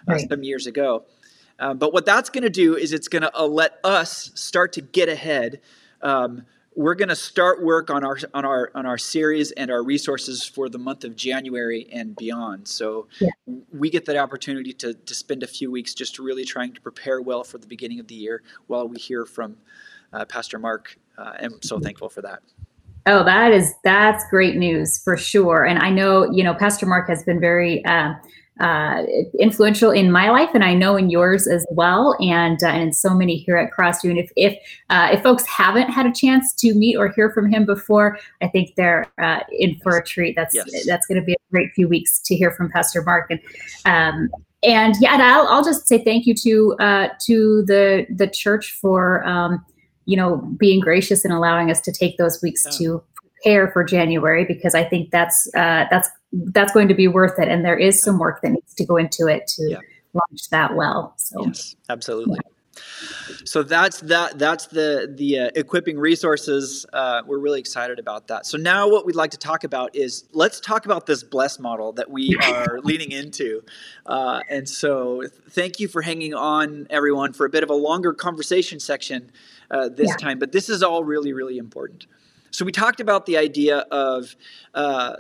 uh, 0.09 0.13
right. 0.13 0.29
some 0.29 0.45
years 0.45 0.69
ago. 0.69 1.05
Um, 1.59 1.79
but 1.79 1.93
what 1.93 2.07
that's 2.07 2.31
going 2.31 2.45
to 2.45 2.51
do 2.51 2.77
is 2.77 2.93
it's 2.93 3.09
going 3.09 3.23
to 3.23 3.37
uh, 3.37 3.47
let 3.47 3.81
us 3.83 4.31
start 4.37 4.73
to 4.75 4.81
get 4.81 5.09
ahead 5.09 5.61
um, 6.01 6.45
we're 6.79 6.95
going 6.95 7.09
to 7.09 7.17
start 7.17 7.61
work 7.61 7.91
on 7.91 8.05
our 8.05 8.17
on 8.35 8.45
our 8.45 8.71
on 8.73 8.87
our 8.87 8.97
series 8.97 9.51
and 9.51 9.69
our 9.69 9.83
resources 9.83 10.45
for 10.45 10.69
the 10.69 10.79
month 10.79 11.03
of 11.03 11.17
January 11.17 11.89
and 11.93 12.15
beyond. 12.15 12.69
So 12.69 13.09
yeah. 13.19 13.31
we 13.73 13.91
get 13.91 14.05
that 14.05 14.17
opportunity 14.17 14.73
to 14.75 14.95
to 14.95 15.15
spend 15.15 15.43
a 15.43 15.49
few 15.49 15.73
weeks 15.73 15.93
just 15.93 16.21
really 16.21 16.45
trying 16.45 16.73
to 16.75 16.81
prepare 16.81 17.21
well 17.21 17.43
for 17.43 17.59
the 17.59 17.67
beginning 17.67 17.99
of 17.99 18.07
the 18.07 18.15
year 18.15 18.45
while 18.69 18.87
we 18.87 18.97
hear 18.97 19.27
from 19.27 19.57
uh, 20.13 20.25
Pastor 20.27 20.61
Mark. 20.61 20.97
Uh, 21.19 21.33
I'm 21.41 21.61
so 21.63 21.81
thankful 21.81 22.09
for 22.09 22.23
that. 22.23 22.43
Oh, 23.07 23.25
that 23.25 23.51
is 23.51 23.75
that's 23.83 24.23
great 24.31 24.55
news 24.55 25.03
for 25.03 25.17
sure. 25.17 25.65
And 25.65 25.81
I 25.81 25.91
know 25.91 26.31
you 26.31 26.45
know 26.45 26.55
Pastor 26.55 26.87
Mark 26.87 27.09
has 27.09 27.25
been 27.25 27.41
very. 27.41 27.85
Uh, 27.87 28.15
uh, 28.61 29.05
influential 29.39 29.91
in 29.91 30.11
my 30.11 30.31
life, 30.31 30.51
and 30.55 30.65
I 30.65 30.75
know 30.75 30.97
in 30.97 31.11
yours 31.11 31.47
as 31.47 31.67
well, 31.71 32.17
and 32.21 32.63
uh, 32.63 32.69
and 32.69 32.95
so 32.95 33.15
many 33.15 33.37
here 33.37 33.57
at 33.57 33.73
Crossview. 33.73 34.11
And 34.11 34.19
if 34.19 34.31
if 34.37 34.59
uh, 34.91 35.11
if 35.13 35.23
folks 35.23 35.47
haven't 35.47 35.91
had 35.91 36.07
a 36.07 36.13
chance 36.13 36.53
to 36.55 36.75
meet 36.75 36.97
or 36.97 37.09
hear 37.09 37.31
from 37.31 37.51
him 37.51 37.65
before, 37.65 38.19
I 38.43 38.49
think 38.49 38.75
they're 38.77 39.07
uh, 39.23 39.41
in 39.53 39.79
for 39.79 39.97
a 39.97 40.05
treat. 40.05 40.35
That's 40.37 40.55
yes. 40.55 40.87
that's 40.87 41.07
going 41.07 41.21
to 41.21 41.25
be 41.25 41.35
a 41.35 41.51
great 41.51 41.73
few 41.73 41.89
weeks 41.89 42.21
to 42.21 42.35
hear 42.35 42.51
from 42.51 42.71
Pastor 42.71 43.03
Mark. 43.03 43.31
And 43.31 43.41
um, 43.85 44.31
and 44.63 44.95
yeah, 45.01 45.15
and 45.15 45.23
I'll, 45.23 45.47
I'll 45.47 45.65
just 45.65 45.87
say 45.87 46.03
thank 46.03 46.27
you 46.27 46.35
to 46.35 46.77
uh, 46.81 47.09
to 47.27 47.63
the 47.67 48.07
the 48.11 48.27
church 48.27 48.77
for 48.81 49.25
um, 49.27 49.65
you 50.07 50.17
know 50.17 50.39
being 50.59 50.81
gracious 50.81 51.25
and 51.25 51.33
allowing 51.33 51.71
us 51.71 51.81
to 51.83 51.93
take 51.93 52.19
those 52.19 52.43
weeks 52.43 52.65
to 52.79 53.03
prepare 53.39 53.71
for 53.71 53.85
January 53.85 54.45
because 54.45 54.75
I 54.75 54.85
think 54.85 55.11
that's 55.11 55.49
uh, 55.55 55.87
that's 55.91 56.09
that's 56.33 56.73
going 56.73 56.89
to 56.89 56.95
be 56.95 57.09
worth 57.09 57.39
it. 57.39 57.49
And 57.49 57.65
there 57.65 57.79
is 57.79 58.01
some 58.01 58.19
work 58.19 58.43
that 58.43 58.51
needs 58.51 58.75
to 58.75 58.85
go 58.85 58.97
into 58.97 59.27
it 59.27 59.47
to 59.49 59.71
yeah. 59.71 59.79
launch 60.13 60.49
that 60.51 60.77
well. 60.77 61.15
So 61.17 61.47
yes, 61.47 61.77
absolutely. 61.89 62.39
Yeah. 62.43 62.51
So 63.45 63.63
that's 63.63 64.01
that. 64.03 64.39
That's 64.39 64.67
the 64.67 65.13
the 65.13 65.39
uh, 65.39 65.51
equipping 65.55 65.99
resources. 65.99 66.87
Uh, 66.93 67.23
we're 67.27 67.39
really 67.39 67.61
excited 67.61 67.99
about 67.99 68.29
that. 68.29 68.47
So 68.47 68.59
now, 68.59 68.89
what 68.89 69.07
we'd 69.07 69.17
like 69.17 69.31
to 69.33 69.39
talk 69.39 69.65
about 69.65 69.95
is 69.95 70.25
let's 70.33 70.61
talk 70.61 70.87
about 70.87 71.07
this 71.07 71.23
bless 71.23 71.59
model 71.59 71.93
that 71.93 72.11
we 72.11 72.37
are 72.37 72.81
leaning 72.85 73.13
into. 73.13 73.63
Uh, 74.07 74.41
and 74.49 74.69
so, 74.69 75.25
thank 75.51 75.81
you 75.81 75.89
for 75.89 76.03
hanging 76.03 76.35
on, 76.35 76.87
everyone, 76.91 77.33
for 77.33 77.47
a 77.47 77.51
bit 77.51 77.63
of 77.63 77.71
a 77.71 77.75
longer 77.75 78.13
conversation 78.13 78.81
section 78.81 79.31
uh, 79.71 79.89
this 79.89 80.09
yeah. 80.09 80.17
time. 80.17 80.39
But 80.39 80.53
this 80.53 80.69
is 80.69 80.83
all 80.83 81.05
really, 81.05 81.33
really 81.33 81.59
important. 81.59 82.07
So 82.59 82.65
we 82.65 82.73
talked 82.73 82.99
about 82.99 83.25
the 83.25 83.37
idea 83.37 83.87
of 83.93 84.35
uh, 84.75 85.15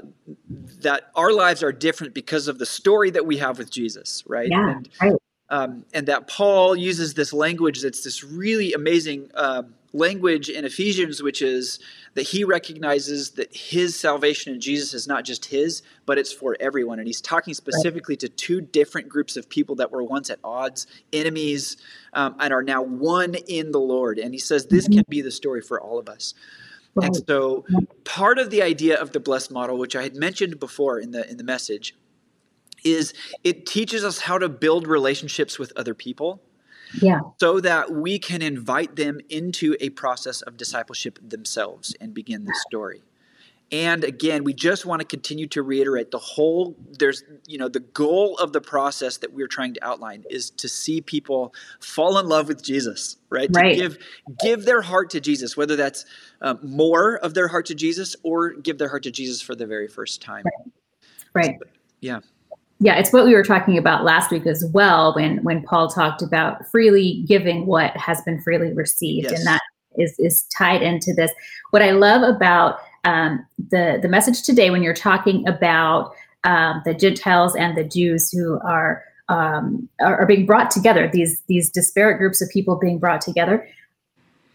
that 0.80 1.12
our 1.14 1.30
lives 1.30 1.62
are 1.62 1.70
different 1.70 2.12
because 2.12 2.48
of 2.48 2.58
the 2.58 2.66
story 2.66 3.10
that 3.10 3.26
we 3.26 3.36
have 3.36 3.58
with 3.58 3.70
Jesus, 3.70 4.24
right? 4.26 4.48
Yeah, 4.50 4.70
and, 4.70 4.88
right. 5.00 5.12
Um, 5.48 5.84
and 5.94 6.08
that 6.08 6.26
Paul 6.26 6.74
uses 6.74 7.14
this 7.14 7.32
language 7.32 7.80
that's 7.80 8.02
this 8.02 8.24
really 8.24 8.72
amazing 8.72 9.30
uh, 9.34 9.62
language 9.92 10.48
in 10.48 10.64
Ephesians, 10.64 11.22
which 11.22 11.40
is 11.40 11.78
that 12.14 12.22
he 12.22 12.42
recognizes 12.42 13.30
that 13.30 13.56
his 13.56 13.94
salvation 13.94 14.52
in 14.52 14.60
Jesus 14.60 14.92
is 14.92 15.06
not 15.06 15.24
just 15.24 15.44
his, 15.44 15.82
but 16.06 16.18
it's 16.18 16.32
for 16.32 16.56
everyone. 16.58 16.98
And 16.98 17.06
he's 17.06 17.20
talking 17.20 17.54
specifically 17.54 18.16
to 18.16 18.28
two 18.28 18.60
different 18.60 19.08
groups 19.08 19.36
of 19.36 19.48
people 19.48 19.76
that 19.76 19.92
were 19.92 20.02
once 20.02 20.28
at 20.28 20.40
odds, 20.42 20.88
enemies, 21.12 21.76
um, 22.14 22.34
and 22.40 22.52
are 22.52 22.64
now 22.64 22.82
one 22.82 23.36
in 23.46 23.70
the 23.70 23.78
Lord. 23.78 24.18
And 24.18 24.34
he 24.34 24.40
says 24.40 24.66
this 24.66 24.86
mm-hmm. 24.88 24.94
can 24.94 25.04
be 25.08 25.22
the 25.22 25.30
story 25.30 25.62
for 25.62 25.80
all 25.80 26.00
of 26.00 26.08
us. 26.08 26.34
And 26.96 27.16
so 27.28 27.64
part 28.04 28.38
of 28.38 28.50
the 28.50 28.62
idea 28.62 29.00
of 29.00 29.12
the 29.12 29.20
bless 29.20 29.50
model, 29.50 29.78
which 29.78 29.94
I 29.94 30.02
had 30.02 30.16
mentioned 30.16 30.58
before 30.58 30.98
in 30.98 31.12
the 31.12 31.28
in 31.28 31.36
the 31.36 31.44
message, 31.44 31.94
is 32.84 33.14
it 33.44 33.66
teaches 33.66 34.04
us 34.04 34.20
how 34.20 34.38
to 34.38 34.48
build 34.48 34.86
relationships 34.86 35.58
with 35.58 35.72
other 35.76 35.94
people. 35.94 36.42
Yeah. 37.02 37.20
So 37.38 37.60
that 37.60 37.92
we 37.92 38.18
can 38.18 38.40
invite 38.40 38.96
them 38.96 39.20
into 39.28 39.76
a 39.78 39.90
process 39.90 40.40
of 40.40 40.56
discipleship 40.56 41.18
themselves 41.22 41.94
and 42.00 42.14
begin 42.14 42.44
the 42.44 42.54
story. 42.66 43.02
And 43.70 44.02
again, 44.02 44.44
we 44.44 44.54
just 44.54 44.86
want 44.86 45.00
to 45.00 45.06
continue 45.06 45.46
to 45.48 45.62
reiterate 45.62 46.10
the 46.10 46.18
whole 46.18 46.74
there's 46.98 47.22
you 47.46 47.58
know 47.58 47.68
the 47.68 47.80
goal 47.80 48.38
of 48.38 48.52
the 48.52 48.60
process 48.60 49.18
that 49.18 49.32
we're 49.32 49.48
trying 49.48 49.74
to 49.74 49.84
outline 49.84 50.24
is 50.30 50.50
to 50.50 50.68
see 50.68 51.00
people 51.02 51.54
fall 51.80 52.18
in 52.18 52.26
love 52.26 52.48
with 52.48 52.62
Jesus, 52.62 53.16
right? 53.28 53.50
right. 53.54 53.76
To 53.76 53.76
give 53.76 53.98
give 54.40 54.64
their 54.64 54.80
heart 54.80 55.10
to 55.10 55.20
Jesus, 55.20 55.56
whether 55.56 55.76
that's 55.76 56.06
um, 56.40 56.58
more 56.62 57.16
of 57.18 57.34
their 57.34 57.48
heart 57.48 57.66
to 57.66 57.74
Jesus 57.74 58.16
or 58.22 58.52
give 58.54 58.78
their 58.78 58.88
heart 58.88 59.02
to 59.02 59.10
Jesus 59.10 59.42
for 59.42 59.54
the 59.54 59.66
very 59.66 59.88
first 59.88 60.22
time. 60.22 60.44
Right. 61.34 61.46
right. 61.46 61.56
So, 61.60 61.68
yeah. 62.00 62.20
Yeah, 62.80 62.96
it's 62.96 63.12
what 63.12 63.24
we 63.24 63.34
were 63.34 63.44
talking 63.44 63.76
about 63.76 64.04
last 64.04 64.30
week 64.30 64.46
as 64.46 64.64
well 64.72 65.14
when 65.14 65.42
when 65.44 65.62
Paul 65.64 65.88
talked 65.88 66.22
about 66.22 66.64
freely 66.70 67.24
giving 67.26 67.66
what 67.66 67.94
has 67.96 68.22
been 68.22 68.40
freely 68.40 68.72
received 68.72 69.30
yes. 69.30 69.38
and 69.38 69.46
that 69.46 69.60
is 69.98 70.14
is 70.18 70.44
tied 70.56 70.80
into 70.80 71.12
this. 71.12 71.32
What 71.70 71.82
I 71.82 71.90
love 71.90 72.22
about 72.22 72.78
um, 73.08 73.46
the 73.70 73.98
the 74.02 74.08
message 74.08 74.42
today 74.42 74.70
when 74.70 74.82
you're 74.82 74.92
talking 74.92 75.46
about 75.48 76.12
um, 76.44 76.82
the 76.84 76.94
Gentiles 76.94 77.56
and 77.56 77.76
the 77.76 77.84
Jews 77.84 78.30
who 78.30 78.60
are, 78.60 79.02
um, 79.28 79.88
are, 80.00 80.18
are 80.18 80.26
being 80.26 80.44
brought 80.44 80.70
together, 80.70 81.08
these 81.10 81.40
these 81.48 81.70
disparate 81.70 82.18
groups 82.18 82.42
of 82.42 82.50
people 82.50 82.76
being 82.76 82.98
brought 82.98 83.22
together. 83.22 83.66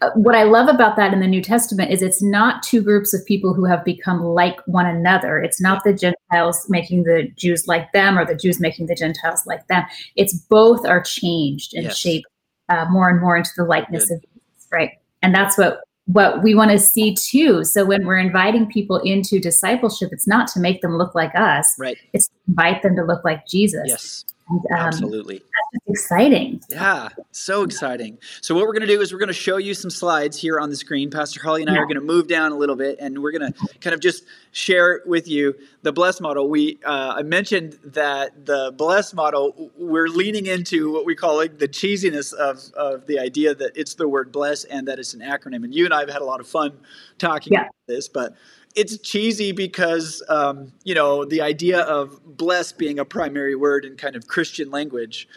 Uh, 0.00 0.10
what 0.14 0.36
I 0.36 0.44
love 0.44 0.68
about 0.68 0.96
that 0.96 1.12
in 1.12 1.20
the 1.20 1.26
New 1.26 1.42
Testament 1.42 1.90
is 1.90 2.00
it's 2.00 2.22
not 2.22 2.62
two 2.62 2.80
groups 2.80 3.12
of 3.12 3.26
people 3.26 3.54
who 3.54 3.64
have 3.64 3.84
become 3.84 4.22
like 4.22 4.60
one 4.66 4.86
another. 4.86 5.42
It's 5.42 5.60
not 5.60 5.82
the 5.82 5.92
Gentiles 5.92 6.66
making 6.68 7.04
the 7.04 7.28
Jews 7.36 7.66
like 7.66 7.90
them 7.92 8.16
or 8.16 8.24
the 8.24 8.36
Jews 8.36 8.60
making 8.60 8.86
the 8.86 8.94
Gentiles 8.94 9.46
like 9.46 9.66
them. 9.66 9.84
It's 10.14 10.34
both 10.34 10.86
are 10.86 11.02
changed 11.02 11.74
and 11.74 11.84
yes. 11.84 11.98
shaped 11.98 12.28
uh, 12.68 12.86
more 12.88 13.08
and 13.08 13.20
more 13.20 13.36
into 13.36 13.50
the 13.56 13.64
likeness 13.64 14.06
Good. 14.06 14.14
of 14.14 14.20
Jesus, 14.22 14.68
right? 14.70 14.90
And 15.22 15.34
that's 15.34 15.58
what 15.58 15.83
what 16.06 16.42
we 16.42 16.54
want 16.54 16.70
to 16.70 16.78
see 16.78 17.14
too. 17.14 17.64
So 17.64 17.84
when 17.84 18.06
we're 18.06 18.18
inviting 18.18 18.66
people 18.66 18.98
into 18.98 19.40
discipleship, 19.40 20.10
it's 20.12 20.26
not 20.26 20.48
to 20.48 20.60
make 20.60 20.82
them 20.82 20.98
look 20.98 21.14
like 21.14 21.34
us. 21.34 21.74
Right. 21.78 21.96
It's 22.12 22.28
to 22.28 22.34
invite 22.48 22.82
them 22.82 22.96
to 22.96 23.04
look 23.04 23.24
like 23.24 23.46
Jesus. 23.46 23.84
Yes. 23.86 24.24
And, 24.48 24.58
um, 24.58 24.76
Absolutely. 24.76 25.38
That's 25.38 26.00
exciting. 26.00 26.60
Yeah, 26.68 27.08
so 27.30 27.62
exciting. 27.62 28.18
So 28.42 28.54
what 28.54 28.64
we're 28.64 28.74
going 28.74 28.86
to 28.86 28.86
do 28.86 29.00
is 29.00 29.12
we're 29.12 29.18
going 29.18 29.28
to 29.28 29.32
show 29.32 29.56
you 29.56 29.72
some 29.72 29.90
slides 29.90 30.38
here 30.38 30.60
on 30.60 30.68
the 30.68 30.76
screen. 30.76 31.10
Pastor 31.10 31.40
Holly 31.42 31.62
and 31.62 31.70
I 31.70 31.74
yeah. 31.74 31.80
are 31.80 31.86
going 31.86 31.94
to 31.94 32.02
move 32.02 32.28
down 32.28 32.52
a 32.52 32.56
little 32.56 32.76
bit, 32.76 32.98
and 33.00 33.22
we're 33.22 33.32
going 33.32 33.52
to 33.52 33.78
kind 33.78 33.94
of 33.94 34.00
just 34.00 34.24
share 34.52 35.02
with 35.06 35.26
you 35.28 35.54
the 35.82 35.92
bless 35.92 36.20
model. 36.20 36.48
We 36.48 36.78
uh, 36.84 37.14
I 37.16 37.22
mentioned 37.22 37.78
that 37.84 38.44
the 38.44 38.72
bless 38.76 39.14
model 39.14 39.70
we're 39.78 40.08
leaning 40.08 40.46
into 40.46 40.92
what 40.92 41.06
we 41.06 41.14
call 41.14 41.36
like 41.36 41.58
the 41.58 41.68
cheesiness 41.68 42.34
of 42.34 42.60
of 42.74 43.06
the 43.06 43.18
idea 43.18 43.54
that 43.54 43.72
it's 43.76 43.94
the 43.94 44.08
word 44.08 44.30
bless 44.30 44.64
and 44.64 44.86
that 44.88 44.98
it's 44.98 45.14
an 45.14 45.20
acronym. 45.20 45.64
And 45.64 45.74
you 45.74 45.86
and 45.86 45.94
I 45.94 46.00
have 46.00 46.10
had 46.10 46.22
a 46.22 46.26
lot 46.26 46.40
of 46.40 46.46
fun 46.46 46.78
talking 47.18 47.54
yeah. 47.54 47.62
about 47.62 47.74
this, 47.86 48.08
but 48.08 48.34
it's 48.74 48.98
cheesy 48.98 49.52
because 49.52 50.22
um, 50.28 50.72
you 50.84 50.94
know 50.94 51.24
the 51.24 51.40
idea 51.40 51.80
of 51.80 52.20
bless 52.36 52.72
being 52.72 52.98
a 52.98 53.04
primary 53.04 53.54
word 53.54 53.84
in 53.84 53.96
kind 53.96 54.16
of 54.16 54.26
Christian 54.26 54.70
language, 54.70 55.28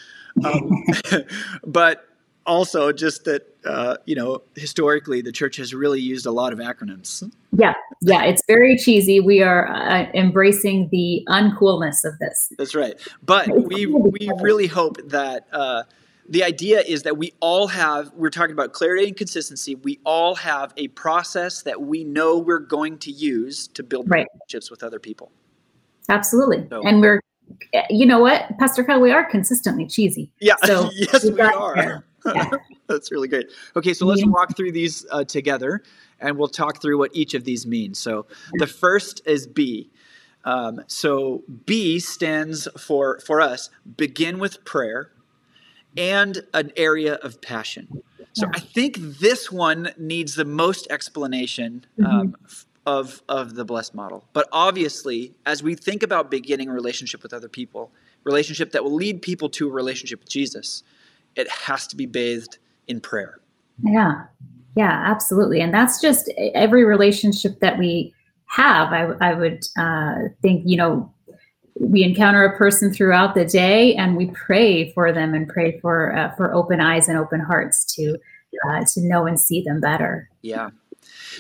um, 0.44 0.84
but 1.66 2.08
also 2.46 2.92
just 2.92 3.26
that 3.26 3.44
uh, 3.66 3.98
you 4.06 4.16
know 4.16 4.42
historically 4.56 5.22
the 5.22 5.32
church 5.32 5.58
has 5.58 5.74
really 5.74 6.02
used 6.02 6.26
a 6.26 6.32
lot 6.32 6.54
of 6.54 6.60
acronyms. 6.60 7.30
Yeah, 7.52 7.74
yeah, 8.02 8.24
it's 8.24 8.44
very 8.48 8.78
cheesy. 8.78 9.20
We 9.20 9.42
are 9.44 9.68
uh, 9.68 10.10
embracing 10.14 10.90
the 10.90 11.26
uncoolness 11.30 12.06
of 12.06 12.18
this. 12.20 12.52
That's 12.58 12.76
right, 12.76 12.96
but 13.24 13.48
we 13.50 13.86
we 13.86 14.32
really 14.42 14.68
hope 14.68 14.98
that. 15.10 15.48
Uh, 15.52 15.84
the 16.30 16.44
idea 16.44 16.82
is 16.82 17.04
that 17.04 17.18
we 17.18 17.34
all 17.40 17.68
have, 17.68 18.12
we're 18.14 18.30
talking 18.30 18.52
about 18.54 18.74
clarity 18.74 19.08
and 19.08 19.16
consistency. 19.16 19.76
We 19.76 20.00
all 20.04 20.36
have 20.36 20.74
a 20.78 20.90
process 20.90 21.62
that 21.64 21.82
we 21.82 22.04
know 22.04 22.38
we're 22.38 22.60
going 22.60 22.98
to 23.00 23.12
use 23.12 23.68
to 23.70 23.84
build 23.84 24.10
right. 24.10 24.28
relationships 24.34 24.70
with 24.70 24.84
other 24.84 25.00
people. 25.00 25.32
Absolutely. 26.10 26.68
So, 26.70 26.82
and 26.86 27.02
we're, 27.02 27.22
you 27.90 28.06
know 28.06 28.20
what, 28.20 28.58
Pastor 28.60 28.84
Kyle, 28.84 29.00
we 29.00 29.12
are 29.12 29.24
consistently 29.30 29.88
cheesy. 29.88 30.32
Yeah. 30.40 30.56
So 30.66 30.90
yes, 30.96 31.24
we, 31.24 31.40
are. 31.40 32.04
Yeah. 32.26 32.50
That's 32.88 33.12
really 33.12 33.28
great. 33.28 33.48
Okay, 33.76 33.94
so 33.94 34.06
let's 34.06 34.22
yeah. 34.22 34.28
walk 34.28 34.56
through 34.56 34.72
these 34.74 35.06
uh, 35.12 35.24
together 35.24 35.84
and 36.20 36.38
we'll 36.38 36.48
talk 36.48 36.82
through 36.82 36.98
what 36.98 37.12
each 37.14 37.34
of 37.34 37.46
these 37.46 37.66
means. 37.66 38.00
So 38.00 38.26
the 38.54 38.68
first 38.68 39.22
is 39.26 39.48
B. 39.48 39.92
Um, 40.44 40.82
so 40.88 41.44
B 41.66 42.00
stands 42.00 42.68
for, 42.78 43.20
for 43.20 43.42
us, 43.42 43.70
begin 43.98 44.40
with 44.40 44.64
prayer 44.66 45.12
and 45.98 46.42
an 46.54 46.72
area 46.78 47.16
of 47.16 47.42
passion. 47.42 48.04
So 48.34 48.48
I 48.54 48.60
think 48.60 48.98
this 48.98 49.52
one 49.52 49.90
needs 49.98 50.36
the 50.36 50.46
most 50.46 50.88
explanation 50.92 51.86
mm-hmm. 52.00 52.06
um, 52.06 52.36
of 52.86 53.24
of 53.28 53.56
the 53.56 53.66
bless 53.66 53.96
model. 53.96 54.26
But 54.34 54.48
obviously, 54.52 55.34
as 55.48 55.64
we 55.64 55.74
think 55.74 56.04
about 56.04 56.30
beginning 56.30 56.70
a 56.70 56.74
relationship 56.74 57.24
with 57.24 57.34
other 57.34 57.50
people, 57.50 57.92
relationship 58.24 58.72
that 58.74 58.84
will 58.84 58.94
lead 58.94 59.24
people 59.24 59.50
to 59.50 59.68
a 59.68 59.72
relationship 59.72 60.20
with 60.20 60.30
Jesus, 60.30 60.84
it 61.36 61.50
has 61.50 61.88
to 61.88 61.96
be 61.96 62.06
bathed 62.06 62.60
in 62.88 63.02
prayer. 63.02 63.40
Yeah, 63.84 64.26
yeah, 64.76 65.04
absolutely, 65.06 65.60
and 65.60 65.74
that's 65.74 66.00
just 66.00 66.32
every 66.54 66.84
relationship 66.84 67.60
that 67.62 67.80
we 67.80 68.14
have. 68.46 68.94
I, 68.94 69.14
I 69.20 69.34
would 69.34 69.66
uh, 69.80 70.14
think 70.44 70.62
you 70.64 70.78
know 70.78 71.12
we 71.80 72.04
encounter 72.04 72.44
a 72.44 72.58
person 72.58 72.94
throughout 72.94 73.36
the 73.36 73.46
day 73.46 73.96
and 73.96 74.16
we 74.16 74.28
pray 74.28 74.92
for 74.94 75.12
them 75.12 75.34
and 75.34 75.48
pray 75.48 75.80
for 75.80 76.16
uh, 76.16 76.34
for 76.36 76.54
open 76.54 76.82
eyes 76.82 77.08
and 77.08 77.18
open 77.18 77.40
hearts 77.40 77.86
to 77.96 78.18
uh, 78.68 78.84
to 78.94 79.02
know 79.02 79.26
and 79.26 79.40
see 79.40 79.62
them 79.62 79.80
better. 79.80 80.30
Yeah. 80.42 80.72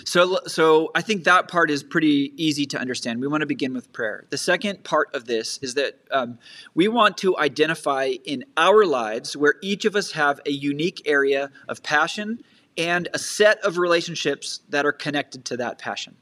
So 0.05 0.39
so 0.45 0.91
i 0.95 1.01
think 1.01 1.23
that 1.23 1.47
part 1.47 1.69
is 1.71 1.83
pretty 1.83 2.31
easy 2.37 2.65
to 2.67 2.77
understand. 2.77 3.19
We 3.19 3.27
want 3.27 3.41
to 3.41 3.47
begin 3.47 3.73
with 3.73 3.91
prayer. 3.91 4.25
The 4.29 4.37
second 4.37 4.83
part 4.83 5.13
of 5.13 5.25
this 5.25 5.57
is 5.59 5.73
that 5.73 5.99
um, 6.11 6.37
we 6.75 6.87
want 6.87 7.17
to 7.19 7.37
identify 7.37 8.13
in 8.25 8.45
our 8.55 8.85
lives 8.85 9.35
where 9.35 9.55
each 9.61 9.85
of 9.85 9.95
us 9.95 10.11
have 10.11 10.39
a 10.45 10.51
unique 10.51 11.01
area 11.05 11.51
of 11.67 11.83
passion 11.83 12.41
and 12.77 13.09
a 13.13 13.19
set 13.19 13.59
of 13.65 13.77
relationships 13.77 14.61
that 14.69 14.85
are 14.85 14.91
connected 14.91 15.43
to 15.45 15.57
that 15.57 15.79
passion 15.79 16.15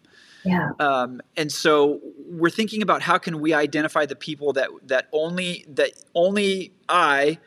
yeah. 0.46 0.72
Um, 0.80 1.22
and 1.36 1.52
so 1.52 2.00
we're 2.30 2.50
thinking 2.50 2.82
about 2.82 3.02
how 3.02 3.18
can 3.18 3.40
we 3.40 3.54
identify 3.54 4.06
the 4.06 4.16
people 4.16 4.54
that 4.54 4.70
that 4.84 5.08
only 5.12 5.66
that 5.70 5.92
only 6.14 6.72
I 6.88 7.40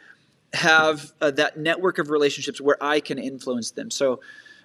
have 0.52 1.12
uh, 1.20 1.30
that 1.32 1.56
network 1.56 1.98
of 1.98 2.10
relationships 2.10 2.60
where 2.60 2.82
I 2.82 3.00
can 3.00 3.18
influence 3.18 3.72
them. 3.72 3.90
So 3.90 4.20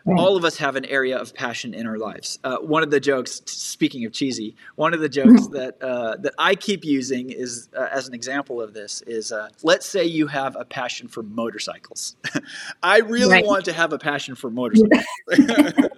right. 0.05 0.19
all 0.19 0.35
of 0.35 0.45
us 0.45 0.57
have 0.57 0.75
an 0.75 0.85
area 0.85 1.17
of 1.17 1.33
passion 1.33 1.73
in 1.73 1.87
our 1.87 1.97
lives. 1.97 2.39
Uh, 2.43 2.57
one 2.57 2.83
of 2.83 2.91
the 2.91 2.99
jokes, 2.99 3.41
speaking 3.45 4.05
of 4.05 4.11
cheesy, 4.11 4.55
one 4.75 4.93
of 4.93 4.99
the 4.99 5.09
jokes 5.09 5.47
that 5.47 5.81
uh, 5.81 6.15
that 6.17 6.33
I 6.37 6.55
keep 6.55 6.83
using 6.83 7.29
is 7.29 7.69
uh, 7.75 7.87
as 7.91 8.07
an 8.07 8.13
example 8.13 8.61
of 8.61 8.73
this 8.73 9.01
is 9.03 9.31
uh, 9.31 9.49
let's 9.63 9.85
say 9.85 10.05
you 10.05 10.27
have 10.27 10.55
a 10.55 10.65
passion 10.65 11.07
for 11.07 11.23
motorcycles. 11.23 12.15
I 12.83 12.99
really 12.99 13.31
right. 13.31 13.45
want 13.45 13.65
to 13.65 13.73
have 13.73 13.93
a 13.93 13.99
passion 13.99 14.35
for 14.35 14.49
motorcycles. 14.49 15.05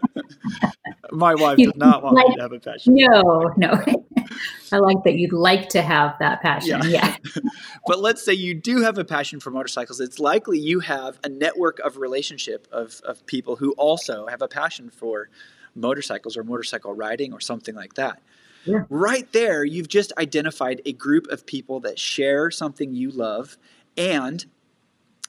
My 1.12 1.36
wife 1.36 1.58
does 1.58 1.76
not 1.76 2.04
want 2.04 2.16
like, 2.16 2.28
me 2.28 2.36
to 2.36 2.42
have 2.42 2.52
a 2.52 2.60
passion. 2.60 2.96
No, 2.96 3.54
no. 3.58 3.72
I 4.72 4.78
like 4.78 5.04
that 5.04 5.16
you'd 5.16 5.34
like 5.34 5.70
to 5.70 5.82
have 5.82 6.16
that 6.20 6.42
passion. 6.42 6.82
Yeah. 6.86 7.16
yeah. 7.36 7.42
but 7.88 8.00
let's 8.00 8.24
say 8.24 8.34
you 8.34 8.54
do 8.54 8.82
have 8.82 8.98
a 8.98 9.06
passion 9.06 9.40
for 9.40 9.52
motorcycles. 9.52 10.00
It's 10.00 10.20
likely 10.20 10.60
you 10.60 10.80
have 10.82 11.20
a 11.24 11.30
network 11.30 11.80
of 11.80 11.98
relationship 11.98 12.68
of, 12.72 13.02
of 13.06 13.26
people 13.26 13.56
who 13.56 13.74
also 13.96 14.28
have 14.28 14.42
a 14.42 14.48
passion 14.48 14.90
for 14.90 15.30
motorcycles 15.74 16.36
or 16.38 16.44
motorcycle 16.44 16.94
riding 16.94 17.34
or 17.34 17.40
something 17.40 17.76
like 17.76 17.94
that. 17.96 18.22
Yeah. 18.66 18.84
Right 18.90 19.32
there, 19.32 19.64
you've 19.64 19.88
just 19.88 20.12
identified 20.18 20.82
a 20.86 20.94
group 20.94 21.28
of 21.28 21.46
people 21.46 21.80
that 21.82 22.00
share 22.00 22.52
something 22.52 22.94
you 22.94 23.12
love 23.12 23.58
and 23.96 24.46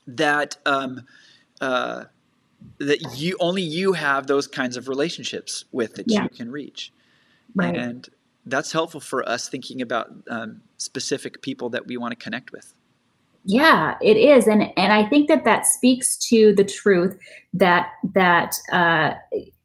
that 0.07 0.57
um, 0.67 1.03
uh, 1.61 2.05
that 2.79 3.17
you 3.17 3.37
only 3.41 3.63
you 3.63 3.93
have 3.93 4.27
those 4.27 4.47
kinds 4.47 4.77
of 4.77 4.89
relationships 4.89 5.65
with 5.73 5.95
that 5.95 6.09
yeah. 6.09 6.23
you 6.23 6.29
can 6.29 6.51
reach 6.51 6.93
right. 7.55 7.77
and 7.77 8.09
that's 8.47 8.73
helpful 8.73 9.01
for 9.01 9.29
us 9.29 9.49
thinking 9.49 9.83
about 9.83 10.11
um, 10.31 10.61
specific 10.79 11.43
people 11.43 11.69
that 11.71 11.87
we 11.87 11.97
want 11.97 12.13
to 12.13 12.17
connect 12.17 12.53
with 12.53 12.75
yeah 13.47 13.97
it 14.03 14.17
is 14.17 14.47
and 14.47 14.65
and 14.77 14.93
i 14.93 15.05
think 15.09 15.29
that 15.29 15.45
that 15.45 15.67
speaks 15.67 16.17
to 16.17 16.55
the 16.55 16.65
truth 16.65 17.17
that 17.55 17.91
that 18.15 18.55
uh, 18.73 19.15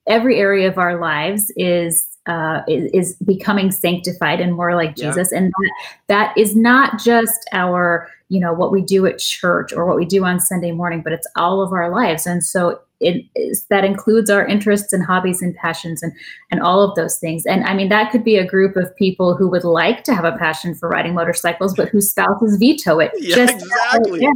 every 0.07 0.37
area 0.37 0.67
of 0.67 0.77
our 0.77 0.99
lives 0.99 1.51
is 1.57 2.07
uh, 2.27 2.61
is, 2.67 2.91
is, 2.93 3.15
becoming 3.25 3.71
sanctified 3.71 4.39
and 4.39 4.53
more 4.53 4.75
like 4.75 4.95
Jesus. 4.95 5.29
Yeah. 5.31 5.39
And 5.39 5.47
that, 5.51 5.73
that 6.07 6.37
is 6.37 6.55
not 6.55 6.99
just 6.99 7.49
our, 7.51 8.07
you 8.29 8.39
know, 8.39 8.53
what 8.53 8.71
we 8.71 8.81
do 8.81 9.07
at 9.07 9.17
church 9.17 9.73
or 9.73 9.87
what 9.87 9.97
we 9.97 10.05
do 10.05 10.23
on 10.23 10.39
Sunday 10.39 10.71
morning, 10.71 11.01
but 11.01 11.13
it's 11.13 11.27
all 11.35 11.63
of 11.63 11.73
our 11.73 11.89
lives. 11.89 12.27
And 12.27 12.43
so 12.43 12.79
it 13.01 13.25
is, 13.35 13.65
that 13.65 13.83
includes 13.83 14.29
our 14.29 14.45
interests 14.45 14.93
and 14.93 15.03
hobbies 15.03 15.41
and 15.41 15.55
passions 15.55 16.01
and, 16.03 16.13
and 16.51 16.61
all 16.61 16.81
of 16.81 16.95
those 16.95 17.17
things. 17.17 17.45
And 17.45 17.63
I 17.63 17.73
mean, 17.73 17.89
that 17.89 18.11
could 18.11 18.23
be 18.23 18.37
a 18.37 18.45
group 18.45 18.75
of 18.75 18.95
people 18.95 19.35
who 19.35 19.49
would 19.49 19.63
like 19.63 20.03
to 20.05 20.15
have 20.15 20.25
a 20.25 20.37
passion 20.37 20.75
for 20.75 20.87
riding 20.87 21.13
motorcycles, 21.13 21.73
but 21.75 21.89
whose 21.89 22.09
spouses 22.09 22.57
veto 22.57 22.99
it. 22.99 23.11
Yeah, 23.17 23.35
just 23.35 23.53
exactly. 23.55 24.27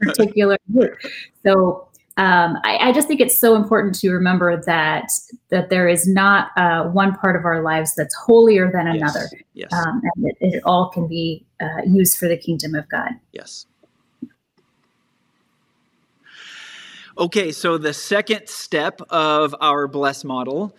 particular 0.00 0.56
group. 0.72 0.96
So 1.44 1.88
um, 2.16 2.58
I, 2.64 2.76
I, 2.88 2.92
just 2.92 3.08
think 3.08 3.20
it's 3.20 3.38
so 3.40 3.54
important 3.54 3.94
to 4.00 4.10
remember 4.10 4.60
that 4.66 5.10
that 5.48 5.70
there 5.70 5.88
is 5.88 6.06
not 6.06 6.50
uh, 6.58 6.84
one 6.90 7.14
part 7.14 7.36
of 7.36 7.46
our 7.46 7.62
lives 7.62 7.94
that's 7.96 8.14
holier 8.14 8.70
than 8.70 8.86
another, 8.86 9.28
yes. 9.54 9.68
Yes. 9.70 9.72
Um, 9.72 10.02
and 10.16 10.26
it, 10.26 10.36
it, 10.40 10.62
all 10.66 10.90
can 10.90 11.08
be 11.08 11.46
uh, 11.62 11.82
used 11.86 12.18
for 12.18 12.28
the 12.28 12.36
kingdom 12.36 12.74
of 12.74 12.86
God. 12.90 13.12
Yes. 13.32 13.64
Okay, 17.18 17.52
so 17.52 17.76
the 17.78 17.92
second 17.92 18.48
step 18.48 19.00
of 19.10 19.54
our 19.60 19.86
bless 19.86 20.24
model 20.24 20.74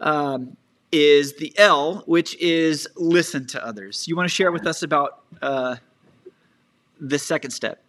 um, 0.00 0.56
is 0.90 1.36
the 1.36 1.52
L, 1.58 2.02
which 2.06 2.36
is 2.36 2.88
listen 2.96 3.46
to 3.48 3.64
others. 3.64 4.08
You 4.08 4.16
want 4.16 4.28
to 4.28 4.34
share 4.34 4.52
with 4.52 4.66
us 4.66 4.82
about 4.82 5.22
uh, 5.42 5.76
the 7.00 7.18
second 7.18 7.50
step? 7.50 7.82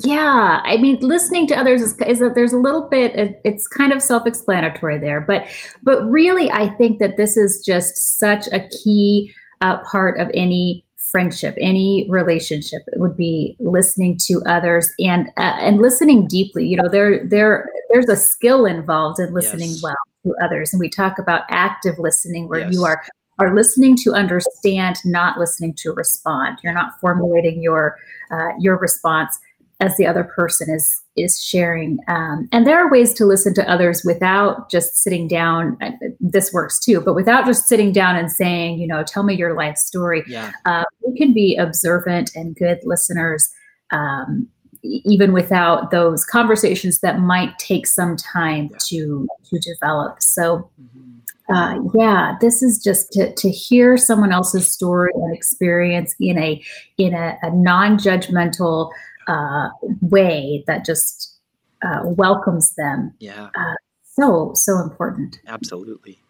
Yeah, 0.00 0.60
I 0.64 0.76
mean, 0.76 0.98
listening 1.00 1.46
to 1.48 1.58
others 1.58 1.80
is, 1.80 1.98
is 2.06 2.18
that 2.18 2.34
there's 2.34 2.52
a 2.52 2.58
little 2.58 2.82
bit. 2.82 3.40
It's 3.44 3.66
kind 3.66 3.92
of 3.92 4.02
self-explanatory 4.02 4.98
there, 4.98 5.20
but 5.20 5.46
but 5.82 6.02
really, 6.04 6.50
I 6.50 6.68
think 6.68 6.98
that 6.98 7.16
this 7.16 7.36
is 7.38 7.64
just 7.64 8.18
such 8.18 8.46
a 8.52 8.68
key 8.68 9.34
uh, 9.62 9.78
part 9.78 10.20
of 10.20 10.30
any 10.34 10.84
friendship, 11.10 11.56
any 11.60 12.06
relationship. 12.08 12.82
It 12.88 13.00
would 13.00 13.16
be 13.16 13.56
listening 13.60 14.18
to 14.26 14.42
others 14.46 14.90
and 14.98 15.28
uh, 15.36 15.56
and 15.60 15.80
listening 15.80 16.26
deeply. 16.26 16.66
You 16.66 16.76
know, 16.76 16.88
there 16.88 17.26
there 17.26 17.68
there's 17.90 18.08
a 18.08 18.16
skill 18.16 18.66
involved 18.66 19.20
in 19.20 19.32
listening 19.32 19.70
yes. 19.70 19.82
well 19.82 19.96
to 20.24 20.34
others, 20.42 20.72
and 20.72 20.80
we 20.80 20.88
talk 20.88 21.18
about 21.18 21.42
active 21.48 21.98
listening, 21.98 22.48
where 22.48 22.60
yes. 22.60 22.72
you 22.72 22.84
are 22.84 23.02
are 23.38 23.54
listening 23.54 23.96
to 23.96 24.12
understand, 24.14 24.96
not 25.04 25.38
listening 25.38 25.72
to 25.72 25.92
respond. 25.92 26.58
You're 26.62 26.74
not 26.74 26.98
formulating 27.00 27.62
your 27.62 27.96
uh, 28.30 28.50
your 28.58 28.78
response 28.78 29.38
as 29.80 29.96
the 29.96 30.06
other 30.06 30.24
person 30.24 30.68
is 30.70 31.02
is 31.16 31.40
sharing 31.40 31.98
um, 32.08 32.48
and 32.52 32.66
there 32.66 32.78
are 32.78 32.90
ways 32.90 33.12
to 33.14 33.24
listen 33.24 33.54
to 33.54 33.68
others 33.70 34.02
without 34.04 34.70
just 34.70 34.96
sitting 34.96 35.26
down 35.28 35.76
this 36.20 36.52
works 36.52 36.78
too 36.78 37.00
but 37.00 37.14
without 37.14 37.46
just 37.46 37.66
sitting 37.66 37.92
down 37.92 38.16
and 38.16 38.30
saying 38.30 38.78
you 38.78 38.86
know 38.86 39.02
tell 39.02 39.22
me 39.22 39.34
your 39.34 39.54
life 39.54 39.76
story 39.76 40.22
yeah. 40.26 40.52
uh, 40.64 40.84
we 41.06 41.16
can 41.16 41.32
be 41.32 41.56
observant 41.56 42.30
and 42.34 42.56
good 42.56 42.78
listeners 42.84 43.48
um, 43.90 44.48
even 44.82 45.32
without 45.32 45.90
those 45.90 46.24
conversations 46.24 47.00
that 47.00 47.18
might 47.18 47.58
take 47.58 47.86
some 47.86 48.16
time 48.16 48.68
yeah. 48.70 48.78
to 48.80 49.28
to 49.44 49.58
develop 49.58 50.22
so 50.22 50.70
mm-hmm. 50.80 51.08
Uh, 51.50 51.78
yeah, 51.94 52.36
this 52.42 52.62
is 52.62 52.78
just 52.82 53.10
to, 53.10 53.34
to 53.34 53.50
hear 53.50 53.96
someone 53.96 54.32
else's 54.32 54.70
story 54.70 55.10
and 55.14 55.34
experience 55.34 56.14
in 56.20 56.36
a 56.36 56.62
in 56.98 57.14
a, 57.14 57.38
a 57.40 57.50
non-judgmental 57.50 58.90
uh, 59.28 59.68
way 60.00 60.64
that 60.66 60.84
just 60.84 61.38
uh, 61.82 62.00
welcomes 62.04 62.74
them. 62.76 63.14
Yeah. 63.20 63.50
Uh, 63.54 63.74
so 64.04 64.52
so 64.54 64.80
important. 64.80 65.38
Absolutely. 65.46 66.20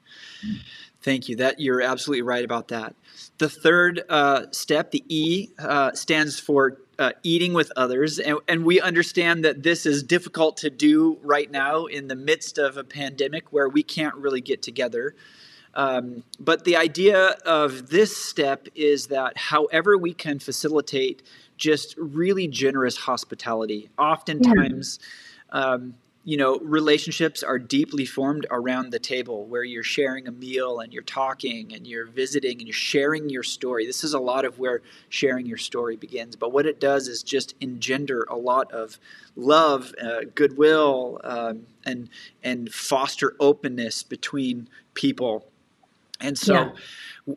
Thank 1.00 1.28
you. 1.28 1.36
That 1.36 1.60
you're 1.60 1.80
absolutely 1.80 2.22
right 2.22 2.44
about 2.44 2.68
that. 2.68 2.94
The 3.38 3.48
third 3.48 4.02
uh, 4.08 4.46
step, 4.50 4.90
the 4.90 5.04
E, 5.08 5.48
uh, 5.58 5.92
stands 5.92 6.38
for 6.38 6.78
uh, 6.98 7.12
eating 7.22 7.54
with 7.54 7.70
others, 7.76 8.18
and, 8.18 8.38
and 8.48 8.64
we 8.64 8.80
understand 8.80 9.44
that 9.44 9.62
this 9.62 9.86
is 9.86 10.02
difficult 10.02 10.56
to 10.58 10.70
do 10.70 11.18
right 11.22 11.50
now 11.50 11.86
in 11.86 12.08
the 12.08 12.16
midst 12.16 12.58
of 12.58 12.76
a 12.76 12.84
pandemic 12.84 13.52
where 13.52 13.68
we 13.68 13.82
can't 13.82 14.16
really 14.16 14.40
get 14.40 14.60
together. 14.60 15.14
Um, 15.74 16.24
but 16.40 16.64
the 16.64 16.76
idea 16.76 17.36
of 17.46 17.90
this 17.90 18.16
step 18.16 18.66
is 18.74 19.06
that 19.06 19.36
however 19.36 19.96
we 19.96 20.12
can 20.12 20.40
facilitate 20.40 21.22
just 21.58 21.94
really 21.98 22.48
generous 22.48 22.96
hospitality. 22.96 23.90
Oftentimes, 23.98 24.98
yeah. 25.52 25.60
um, 25.60 25.94
you 26.24 26.36
know, 26.36 26.58
relationships 26.58 27.42
are 27.42 27.58
deeply 27.58 28.04
formed 28.04 28.46
around 28.50 28.90
the 28.90 28.98
table 28.98 29.46
where 29.46 29.64
you're 29.64 29.82
sharing 29.82 30.28
a 30.28 30.30
meal 30.30 30.80
and 30.80 30.92
you're 30.92 31.02
talking 31.02 31.72
and 31.74 31.86
you're 31.86 32.06
visiting 32.06 32.58
and 32.58 32.66
you're 32.66 32.74
sharing 32.74 33.30
your 33.30 33.42
story. 33.42 33.86
This 33.86 34.04
is 34.04 34.12
a 34.12 34.18
lot 34.18 34.44
of 34.44 34.58
where 34.58 34.82
sharing 35.08 35.46
your 35.46 35.56
story 35.56 35.96
begins. 35.96 36.36
But 36.36 36.52
what 36.52 36.66
it 36.66 36.80
does 36.80 37.08
is 37.08 37.22
just 37.22 37.54
engender 37.60 38.26
a 38.28 38.36
lot 38.36 38.70
of 38.72 38.98
love, 39.36 39.94
uh, 40.02 40.20
goodwill, 40.34 41.18
um, 41.24 41.66
and 41.86 42.10
and 42.42 42.72
foster 42.72 43.34
openness 43.40 44.02
between 44.02 44.68
people. 44.92 45.46
And 46.20 46.36
so. 46.36 46.54
Yeah 46.54 46.70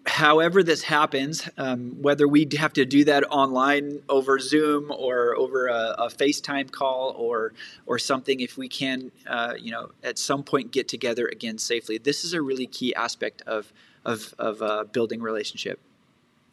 however 0.05 0.63
this 0.63 0.83
happens, 0.83 1.49
um, 1.57 2.01
whether 2.01 2.27
we 2.27 2.47
have 2.57 2.73
to 2.73 2.85
do 2.85 3.03
that 3.05 3.23
online 3.29 4.01
over 4.09 4.39
Zoom 4.39 4.91
or 4.91 5.35
over 5.35 5.67
a, 5.67 5.95
a 5.97 6.07
FaceTime 6.07 6.71
call 6.71 7.13
or 7.17 7.53
or 7.85 7.99
something, 7.99 8.39
if 8.39 8.57
we 8.57 8.69
can, 8.69 9.11
uh, 9.27 9.55
you 9.59 9.71
know, 9.71 9.91
at 10.03 10.17
some 10.17 10.43
point 10.43 10.71
get 10.71 10.87
together 10.87 11.27
again 11.27 11.57
safely, 11.57 11.97
this 11.97 12.23
is 12.23 12.33
a 12.33 12.41
really 12.41 12.67
key 12.67 12.95
aspect 12.95 13.41
of 13.47 13.73
of 14.05 14.33
of 14.39 14.61
uh, 14.61 14.85
building 14.91 15.21
relationship. 15.21 15.79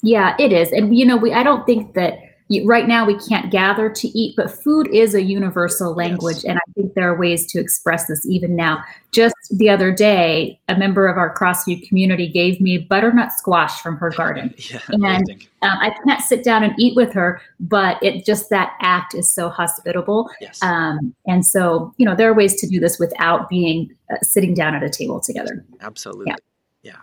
Yeah, 0.02 0.36
it 0.38 0.52
is, 0.52 0.72
and 0.72 0.96
you 0.96 1.06
know, 1.06 1.16
we 1.16 1.32
I 1.32 1.42
don't 1.42 1.64
think 1.66 1.94
that 1.94 2.18
right 2.64 2.88
now 2.88 3.04
we 3.04 3.18
can't 3.18 3.50
gather 3.50 3.90
to 3.90 4.08
eat, 4.08 4.34
but 4.36 4.50
food 4.50 4.88
is 4.88 5.14
a 5.14 5.22
universal 5.22 5.94
language. 5.94 6.36
Yes. 6.36 6.44
And 6.44 6.58
I 6.58 6.72
think 6.72 6.94
there 6.94 7.10
are 7.12 7.18
ways 7.18 7.46
to 7.52 7.60
express 7.60 8.06
this 8.06 8.24
even 8.26 8.56
now. 8.56 8.82
Just 9.12 9.34
the 9.50 9.68
other 9.68 9.92
day, 9.92 10.58
a 10.68 10.76
member 10.76 11.08
of 11.08 11.18
our 11.18 11.34
Crossview 11.34 11.86
community 11.86 12.28
gave 12.28 12.60
me 12.60 12.78
butternut 12.78 13.32
squash 13.32 13.80
from 13.82 13.96
her 13.98 14.10
garden. 14.10 14.54
yeah, 14.70 14.80
and 14.88 15.30
um, 15.62 15.78
I 15.80 15.94
can't 16.06 16.22
sit 16.22 16.42
down 16.42 16.62
and 16.62 16.74
eat 16.78 16.96
with 16.96 17.12
her, 17.12 17.40
but 17.60 18.02
it 18.02 18.24
just 18.24 18.48
that 18.50 18.76
act 18.80 19.14
is 19.14 19.30
so 19.30 19.50
hospitable. 19.50 20.30
Yes. 20.40 20.62
Um, 20.62 21.14
and 21.26 21.44
so, 21.44 21.92
you 21.98 22.06
know, 22.06 22.14
there 22.14 22.30
are 22.30 22.34
ways 22.34 22.58
to 22.60 22.66
do 22.66 22.80
this 22.80 22.98
without 22.98 23.48
being 23.48 23.94
uh, 24.10 24.16
sitting 24.22 24.54
down 24.54 24.74
at 24.74 24.82
a 24.82 24.90
table 24.90 25.20
together. 25.20 25.64
Absolutely. 25.80 26.26
Yeah. 26.28 26.36
yeah. 26.82 26.96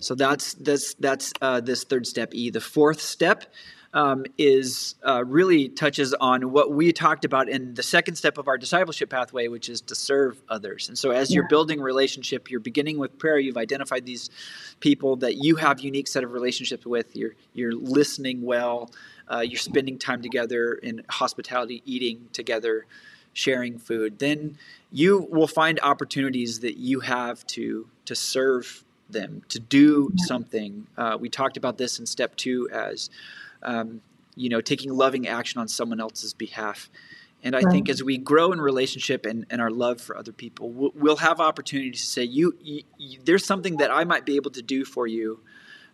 So 0.00 0.14
that's 0.14 0.54
that's 0.54 0.94
that's 0.94 1.32
uh, 1.40 1.60
this 1.60 1.84
third 1.84 2.06
step 2.06 2.34
E. 2.34 2.50
The 2.50 2.60
fourth 2.60 3.00
step 3.00 3.44
um, 3.92 4.24
is 4.38 4.94
uh, 5.06 5.24
really 5.24 5.68
touches 5.68 6.14
on 6.14 6.52
what 6.52 6.72
we 6.72 6.92
talked 6.92 7.24
about 7.24 7.48
in 7.48 7.74
the 7.74 7.82
second 7.82 8.14
step 8.14 8.38
of 8.38 8.46
our 8.46 8.56
discipleship 8.56 9.10
pathway, 9.10 9.48
which 9.48 9.68
is 9.68 9.80
to 9.80 9.94
serve 9.94 10.40
others. 10.48 10.88
And 10.88 10.96
so, 10.96 11.10
as 11.10 11.30
yeah. 11.30 11.36
you're 11.36 11.48
building 11.48 11.80
relationship, 11.80 12.50
you're 12.50 12.60
beginning 12.60 12.98
with 12.98 13.18
prayer. 13.18 13.38
You've 13.38 13.56
identified 13.56 14.06
these 14.06 14.30
people 14.78 15.16
that 15.16 15.36
you 15.36 15.56
have 15.56 15.80
unique 15.80 16.06
set 16.06 16.22
of 16.22 16.32
relationships 16.32 16.86
with. 16.86 17.16
You're 17.16 17.34
you're 17.52 17.74
listening 17.74 18.42
well. 18.42 18.90
Uh, 19.28 19.40
you're 19.40 19.58
spending 19.58 19.98
time 19.98 20.22
together 20.22 20.74
in 20.74 21.02
hospitality, 21.08 21.82
eating 21.84 22.28
together, 22.32 22.86
sharing 23.32 23.78
food. 23.78 24.18
Then 24.18 24.56
you 24.92 25.26
will 25.30 25.46
find 25.46 25.80
opportunities 25.82 26.60
that 26.60 26.76
you 26.76 27.00
have 27.00 27.44
to 27.48 27.88
to 28.04 28.14
serve 28.14 28.84
them, 29.08 29.42
to 29.48 29.58
do 29.58 30.12
something. 30.16 30.86
Uh, 30.96 31.16
we 31.20 31.28
talked 31.28 31.56
about 31.56 31.76
this 31.78 31.98
in 31.98 32.06
step 32.06 32.36
two 32.36 32.68
as 32.72 33.10
um, 33.62 34.00
you 34.34 34.48
know, 34.48 34.60
taking 34.60 34.92
loving 34.92 35.28
action 35.28 35.60
on 35.60 35.68
someone 35.68 36.00
else's 36.00 36.34
behalf. 36.34 36.90
And 37.42 37.56
I 37.56 37.60
right. 37.60 37.72
think 37.72 37.88
as 37.88 38.02
we 38.02 38.18
grow 38.18 38.52
in 38.52 38.60
relationship 38.60 39.24
and, 39.24 39.46
and 39.48 39.60
our 39.60 39.70
love 39.70 40.00
for 40.00 40.16
other 40.16 40.32
people, 40.32 40.70
we'll, 40.70 40.92
we'll 40.94 41.16
have 41.16 41.40
opportunities 41.40 42.00
to 42.00 42.06
say, 42.06 42.22
you, 42.22 42.54
you, 42.60 42.82
you, 42.98 43.18
there's 43.24 43.46
something 43.46 43.78
that 43.78 43.90
I 43.90 44.04
might 44.04 44.26
be 44.26 44.36
able 44.36 44.50
to 44.52 44.62
do 44.62 44.84
for 44.84 45.06
you 45.06 45.40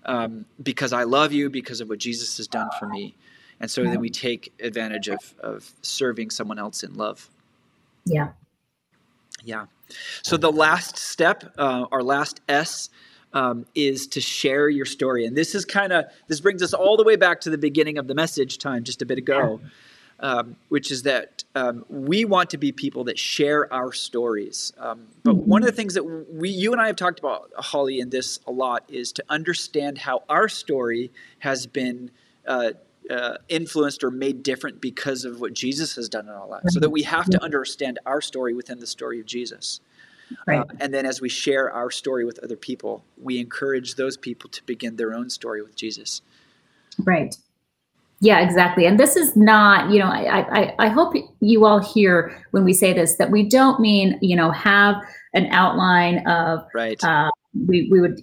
um, 0.04 0.46
because 0.62 0.92
I 0.92 1.04
love 1.04 1.32
you, 1.32 1.48
because 1.48 1.80
of 1.80 1.88
what 1.88 1.98
Jesus 1.98 2.36
has 2.38 2.48
done 2.48 2.68
for 2.78 2.88
me. 2.88 3.14
And 3.60 3.70
so 3.70 3.82
then 3.84 4.00
we 4.00 4.10
take 4.10 4.52
advantage 4.60 5.08
of, 5.08 5.34
of 5.40 5.72
serving 5.82 6.30
someone 6.30 6.58
else 6.58 6.82
in 6.82 6.94
love. 6.94 7.30
Yeah. 8.04 8.30
Yeah. 9.44 9.66
So 10.22 10.36
the 10.36 10.52
last 10.52 10.98
step, 10.98 11.54
uh, 11.56 11.86
our 11.90 12.02
last 12.02 12.40
S, 12.48 12.90
um, 13.36 13.66
is 13.74 14.06
to 14.06 14.20
share 14.22 14.66
your 14.70 14.86
story. 14.86 15.26
And 15.26 15.36
this 15.36 15.54
is 15.54 15.66
kind 15.66 15.92
of, 15.92 16.06
this 16.26 16.40
brings 16.40 16.62
us 16.62 16.72
all 16.72 16.96
the 16.96 17.04
way 17.04 17.16
back 17.16 17.42
to 17.42 17.50
the 17.50 17.58
beginning 17.58 17.98
of 17.98 18.06
the 18.06 18.14
message 18.14 18.56
time 18.56 18.82
just 18.82 19.02
a 19.02 19.06
bit 19.06 19.18
ago, 19.18 19.60
um, 20.20 20.56
which 20.70 20.90
is 20.90 21.02
that 21.02 21.44
um, 21.54 21.84
we 21.90 22.24
want 22.24 22.48
to 22.50 22.56
be 22.56 22.72
people 22.72 23.04
that 23.04 23.18
share 23.18 23.70
our 23.70 23.92
stories. 23.92 24.72
Um, 24.78 25.08
but 25.22 25.34
one 25.34 25.62
of 25.62 25.66
the 25.66 25.72
things 25.72 25.92
that 25.94 26.04
we, 26.04 26.48
you 26.48 26.72
and 26.72 26.80
I 26.80 26.86
have 26.86 26.96
talked 26.96 27.18
about, 27.18 27.50
Holly, 27.58 28.00
in 28.00 28.08
this 28.08 28.40
a 28.46 28.50
lot 28.50 28.84
is 28.88 29.12
to 29.12 29.24
understand 29.28 29.98
how 29.98 30.22
our 30.30 30.48
story 30.48 31.12
has 31.40 31.66
been. 31.66 32.10
Uh, 32.46 32.72
uh, 33.08 33.36
influenced 33.48 34.02
or 34.02 34.10
made 34.10 34.42
different 34.42 34.80
because 34.80 35.24
of 35.24 35.40
what 35.40 35.54
Jesus 35.54 35.94
has 35.94 36.08
done 36.08 36.26
in 36.26 36.32
our 36.32 36.48
lives. 36.48 36.74
So 36.74 36.80
that 36.80 36.90
we 36.90 37.04
have 37.04 37.26
to 37.26 37.40
understand 37.40 38.00
our 38.04 38.20
story 38.20 38.52
within 38.52 38.80
the 38.80 38.86
story 38.86 39.20
of 39.20 39.26
Jesus. 39.26 39.80
Right. 40.46 40.60
Uh, 40.60 40.64
and 40.80 40.92
then 40.92 41.06
as 41.06 41.20
we 41.20 41.28
share 41.28 41.70
our 41.70 41.90
story 41.90 42.24
with 42.24 42.38
other 42.42 42.56
people, 42.56 43.04
we 43.20 43.38
encourage 43.38 43.94
those 43.94 44.16
people 44.16 44.50
to 44.50 44.62
begin 44.64 44.96
their 44.96 45.14
own 45.14 45.30
story 45.30 45.62
with 45.62 45.76
Jesus. 45.76 46.22
Right. 47.04 47.36
Yeah, 48.20 48.40
exactly. 48.40 48.86
And 48.86 48.98
this 48.98 49.14
is 49.14 49.36
not, 49.36 49.90
you 49.90 49.98
know, 49.98 50.06
I, 50.06 50.60
I, 50.60 50.74
I 50.78 50.88
hope 50.88 51.14
you 51.40 51.66
all 51.66 51.80
hear 51.80 52.42
when 52.50 52.64
we 52.64 52.72
say 52.72 52.92
this 52.94 53.16
that 53.16 53.30
we 53.30 53.46
don't 53.46 53.78
mean, 53.78 54.18
you 54.22 54.34
know, 54.34 54.50
have 54.50 54.96
an 55.34 55.46
outline 55.46 56.26
of, 56.26 56.66
right. 56.74 57.02
Uh, 57.04 57.30
we, 57.66 57.88
we 57.90 58.00
would 58.00 58.22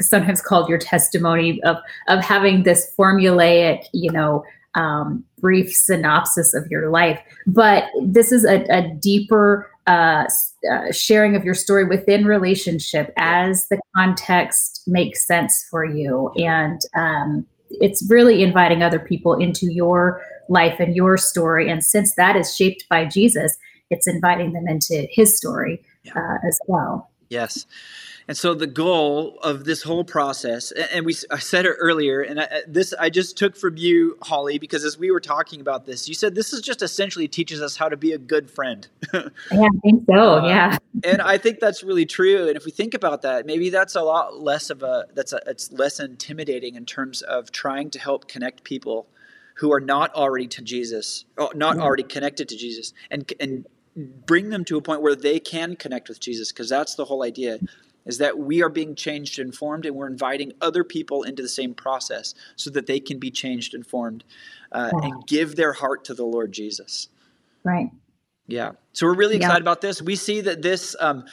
sometimes 0.00 0.40
call 0.40 0.68
your 0.68 0.78
testimony 0.78 1.62
of, 1.62 1.76
of 2.08 2.24
having 2.24 2.62
this 2.62 2.92
formulaic, 2.98 3.84
you 3.92 4.10
know, 4.10 4.44
um, 4.74 5.24
brief 5.40 5.72
synopsis 5.74 6.54
of 6.54 6.66
your 6.70 6.90
life. 6.90 7.20
But 7.46 7.84
this 8.02 8.32
is 8.32 8.44
a, 8.44 8.64
a 8.70 8.88
deeper 8.94 9.70
uh, 9.88 10.26
uh, 10.70 10.92
sharing 10.92 11.34
of 11.34 11.44
your 11.44 11.54
story 11.54 11.84
within 11.84 12.26
relationship 12.26 13.12
as 13.16 13.66
the 13.68 13.80
context 13.96 14.82
makes 14.86 15.26
sense 15.26 15.66
for 15.70 15.84
you. 15.84 16.30
And 16.36 16.80
um, 16.94 17.46
it's 17.70 18.06
really 18.10 18.42
inviting 18.42 18.82
other 18.82 18.98
people 18.98 19.34
into 19.34 19.72
your 19.72 20.22
life 20.50 20.78
and 20.78 20.94
your 20.94 21.16
story. 21.16 21.70
And 21.70 21.82
since 21.82 22.14
that 22.16 22.36
is 22.36 22.54
shaped 22.54 22.84
by 22.90 23.06
Jesus, 23.06 23.56
it's 23.90 24.06
inviting 24.06 24.52
them 24.52 24.68
into 24.68 25.06
his 25.10 25.36
story 25.36 25.82
uh, 26.14 26.38
as 26.46 26.58
well. 26.66 27.10
Yes. 27.30 27.66
And 28.28 28.36
so 28.36 28.52
the 28.52 28.66
goal 28.66 29.38
of 29.42 29.64
this 29.64 29.82
whole 29.82 30.04
process, 30.04 30.70
and 30.70 31.06
we 31.06 31.14
I 31.30 31.38
said 31.38 31.64
it 31.64 31.76
earlier, 31.78 32.20
and 32.20 32.42
I, 32.42 32.60
this 32.68 32.92
I 32.92 33.08
just 33.08 33.38
took 33.38 33.56
from 33.56 33.78
you, 33.78 34.18
Holly, 34.20 34.58
because 34.58 34.84
as 34.84 34.98
we 34.98 35.10
were 35.10 35.18
talking 35.20 35.62
about 35.62 35.86
this, 35.86 36.06
you 36.06 36.14
said 36.14 36.34
this 36.34 36.52
is 36.52 36.60
just 36.60 36.82
essentially 36.82 37.26
teaches 37.26 37.62
us 37.62 37.78
how 37.78 37.88
to 37.88 37.96
be 37.96 38.12
a 38.12 38.18
good 38.18 38.50
friend. 38.50 38.86
yeah, 39.14 39.28
I 39.50 39.68
think 39.82 40.04
so. 40.06 40.40
Uh, 40.40 40.46
yeah, 40.46 40.76
and 41.04 41.22
I 41.22 41.38
think 41.38 41.58
that's 41.58 41.82
really 41.82 42.04
true. 42.04 42.48
And 42.48 42.56
if 42.56 42.66
we 42.66 42.70
think 42.70 42.92
about 42.92 43.22
that, 43.22 43.46
maybe 43.46 43.70
that's 43.70 43.94
a 43.94 44.02
lot 44.02 44.38
less 44.38 44.68
of 44.68 44.82
a 44.82 45.06
that's 45.14 45.32
a 45.32 45.40
it's 45.46 45.72
less 45.72 45.98
intimidating 45.98 46.74
in 46.74 46.84
terms 46.84 47.22
of 47.22 47.50
trying 47.50 47.88
to 47.92 47.98
help 47.98 48.28
connect 48.28 48.62
people 48.62 49.06
who 49.54 49.72
are 49.72 49.80
not 49.80 50.14
already 50.14 50.48
to 50.48 50.60
Jesus, 50.60 51.24
not 51.54 51.76
yeah. 51.76 51.82
already 51.82 52.02
connected 52.02 52.46
to 52.50 52.58
Jesus, 52.58 52.92
and 53.10 53.32
and 53.40 53.66
bring 54.26 54.50
them 54.50 54.66
to 54.66 54.76
a 54.76 54.82
point 54.82 55.00
where 55.00 55.16
they 55.16 55.40
can 55.40 55.76
connect 55.76 56.10
with 56.10 56.20
Jesus, 56.20 56.52
because 56.52 56.68
that's 56.68 56.94
the 56.94 57.06
whole 57.06 57.22
idea 57.22 57.58
is 58.08 58.18
that 58.18 58.38
we 58.38 58.62
are 58.62 58.68
being 58.68 58.96
changed 58.96 59.38
and 59.38 59.54
formed, 59.54 59.86
and 59.86 59.94
we're 59.94 60.08
inviting 60.08 60.52
other 60.60 60.82
people 60.82 61.22
into 61.22 61.42
the 61.42 61.48
same 61.48 61.74
process 61.74 62.34
so 62.56 62.70
that 62.70 62.86
they 62.86 62.98
can 62.98 63.20
be 63.20 63.30
changed 63.30 63.74
and 63.74 63.86
formed 63.86 64.24
uh, 64.72 64.90
yeah. 64.92 65.08
and 65.08 65.26
give 65.28 65.54
their 65.54 65.74
heart 65.74 66.04
to 66.06 66.14
the 66.14 66.24
Lord 66.24 66.50
Jesus. 66.50 67.08
Right. 67.62 67.90
Yeah. 68.48 68.72
So 68.94 69.06
we're 69.06 69.14
really 69.14 69.36
excited 69.36 69.58
yeah. 69.58 69.70
about 69.70 69.82
this. 69.82 70.02
We 70.02 70.16
see 70.16 70.40
that 70.40 70.62
this, 70.62 70.96
um, 70.98 71.26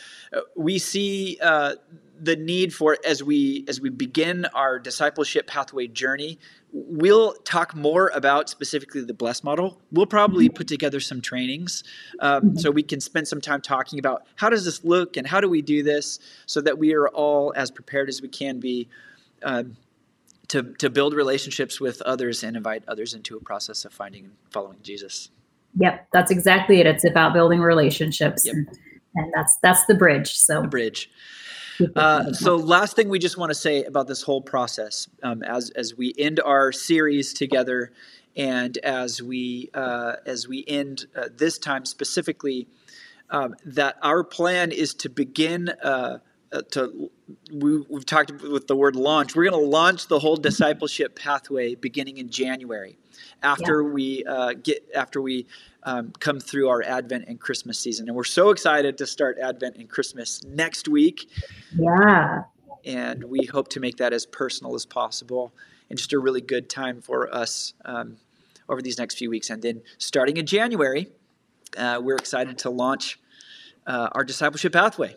we 0.56 0.78
see 0.78 1.40
uh, 1.42 1.76
the 2.20 2.36
need 2.36 2.74
for 2.74 2.98
as 3.06 3.24
we 3.24 3.66
as 3.68 3.82
we 3.82 3.90
begin 3.90 4.46
our 4.54 4.80
discipleship 4.80 5.48
pathway 5.48 5.88
journey 5.88 6.40
we'll 6.78 7.34
talk 7.46 7.74
more 7.74 8.12
about 8.14 8.50
specifically 8.50 9.02
the 9.02 9.14
bless 9.14 9.46
model. 9.46 9.80
We'll 9.94 10.06
probably 10.06 10.50
put 10.50 10.68
together 10.68 11.00
some 11.00 11.22
trainings 11.22 11.84
um, 12.20 12.58
so 12.58 12.70
we 12.70 12.84
can 12.84 13.00
spend 13.00 13.30
some 13.30 13.40
time 13.40 13.62
talking 13.62 13.98
about 13.98 14.28
how 14.36 14.50
does 14.50 14.66
this 14.66 14.84
look 14.84 15.16
and 15.16 15.26
how 15.26 15.40
do 15.40 15.48
we 15.48 15.62
do 15.62 15.84
this 15.84 16.20
so 16.46 16.60
that 16.62 16.78
we 16.78 16.94
are 16.94 17.08
all 17.08 17.54
as 17.56 17.72
prepared 17.72 18.10
as 18.10 18.22
we 18.22 18.28
can 18.28 18.60
be 18.60 18.90
um, 19.44 19.78
to, 20.50 20.64
to 20.80 20.90
build 20.90 21.14
relationships 21.14 21.80
with 21.80 22.02
others 22.02 22.44
and 22.44 22.58
invite 22.58 22.84
others 22.90 23.14
into 23.14 23.38
a 23.38 23.40
process 23.40 23.86
of 23.86 23.94
finding 23.94 24.26
and 24.26 24.34
following 24.52 24.78
jesus. 24.84 25.30
Yep 25.78 26.06
that's 26.12 26.32
exactly 26.32 26.80
it. 26.80 26.88
It's 26.88 27.04
about 27.04 27.34
building 27.34 27.60
relationships. 27.60 28.46
Yep. 28.46 28.56
and, 28.56 28.68
and 29.16 29.34
that's 29.36 29.58
that's 29.62 29.86
the 29.86 29.96
bridge 29.96 30.34
so. 30.34 30.62
The 30.62 30.68
bridge 30.68 31.10
uh, 31.96 32.32
so, 32.34 32.56
last 32.56 32.96
thing 32.96 33.10
we 33.10 33.20
just 33.20 33.38
want 33.38 33.50
to 33.50 33.56
say 33.56 33.84
about 33.84 34.08
this 34.08 34.22
whole 34.22 34.42
process, 34.42 35.08
um, 35.24 35.44
as 35.44 35.70
as 35.72 35.96
we 35.96 36.14
end 36.18 36.40
our 36.40 36.72
series 36.72 37.34
together, 37.34 37.92
and 38.36 38.78
as 38.80 39.22
we 39.22 39.70
uh, 39.74 40.14
as 40.26 40.48
we 40.48 40.64
end 40.68 41.06
uh, 41.16 41.30
this 41.36 41.58
time 41.58 41.86
specifically, 41.86 42.68
um, 43.30 43.56
that 43.66 43.98
our 44.02 44.24
plan 44.24 44.72
is 44.72 44.94
to 44.96 45.10
begin 45.10 45.70
uh, 45.70 46.20
to 46.72 47.12
we, 47.52 47.84
have 47.94 48.06
talked 48.06 48.32
with 48.32 48.68
the 48.68 48.76
word 48.76 48.96
launch. 48.96 49.36
We're 49.36 49.50
going 49.50 49.64
to 49.64 49.70
launch 49.70 50.08
the 50.08 50.20
whole 50.20 50.38
discipleship 50.38 51.16
pathway 51.16 51.76
beginning 51.76 52.18
in 52.18 52.30
January, 52.30 52.98
after 53.44 53.82
yeah. 53.82 53.90
we 53.90 54.26
uh, 54.26 54.54
get 54.54 54.88
after 54.96 55.22
we 55.22 55.48
um, 55.84 56.12
come 56.20 56.40
through 56.40 56.70
our 56.70 56.82
Advent 56.84 57.26
and 57.28 57.40
Christmas 57.40 57.80
season. 57.80 58.08
And 58.08 58.16
we're 58.16 58.24
so 58.24 58.50
excited 58.50 58.98
to 58.98 59.08
start 59.08 59.38
Advent 59.40 59.78
and 59.78 59.90
Christmas 59.90 60.44
next 60.44 60.88
week. 60.88 61.30
Yeah. 61.78 62.44
And 62.84 63.24
we 63.24 63.46
hope 63.46 63.70
to 63.70 63.80
make 63.80 63.98
that 63.98 64.14
as 64.14 64.26
personal 64.26 64.76
as 64.76 64.86
possible 64.86 65.54
and 65.90 65.98
just 65.98 66.14
a 66.14 66.20
really 66.20 66.42
good 66.42 66.70
time 66.70 67.02
for 67.02 67.34
us 67.34 67.74
um, 67.84 68.18
over 68.70 68.82
these 68.82 68.98
next 68.98 69.18
few 69.18 69.30
weeks. 69.30 69.50
And 69.50 69.62
then 69.62 69.82
starting 69.98 70.38
in 70.38 70.46
January, 70.46 71.08
uh, 71.78 72.00
we're 72.02 72.16
excited 72.16 72.58
to 72.60 72.70
launch 72.70 73.20
uh, 73.88 74.10
our 74.12 74.24
discipleship 74.24 74.74
pathway. 74.74 75.16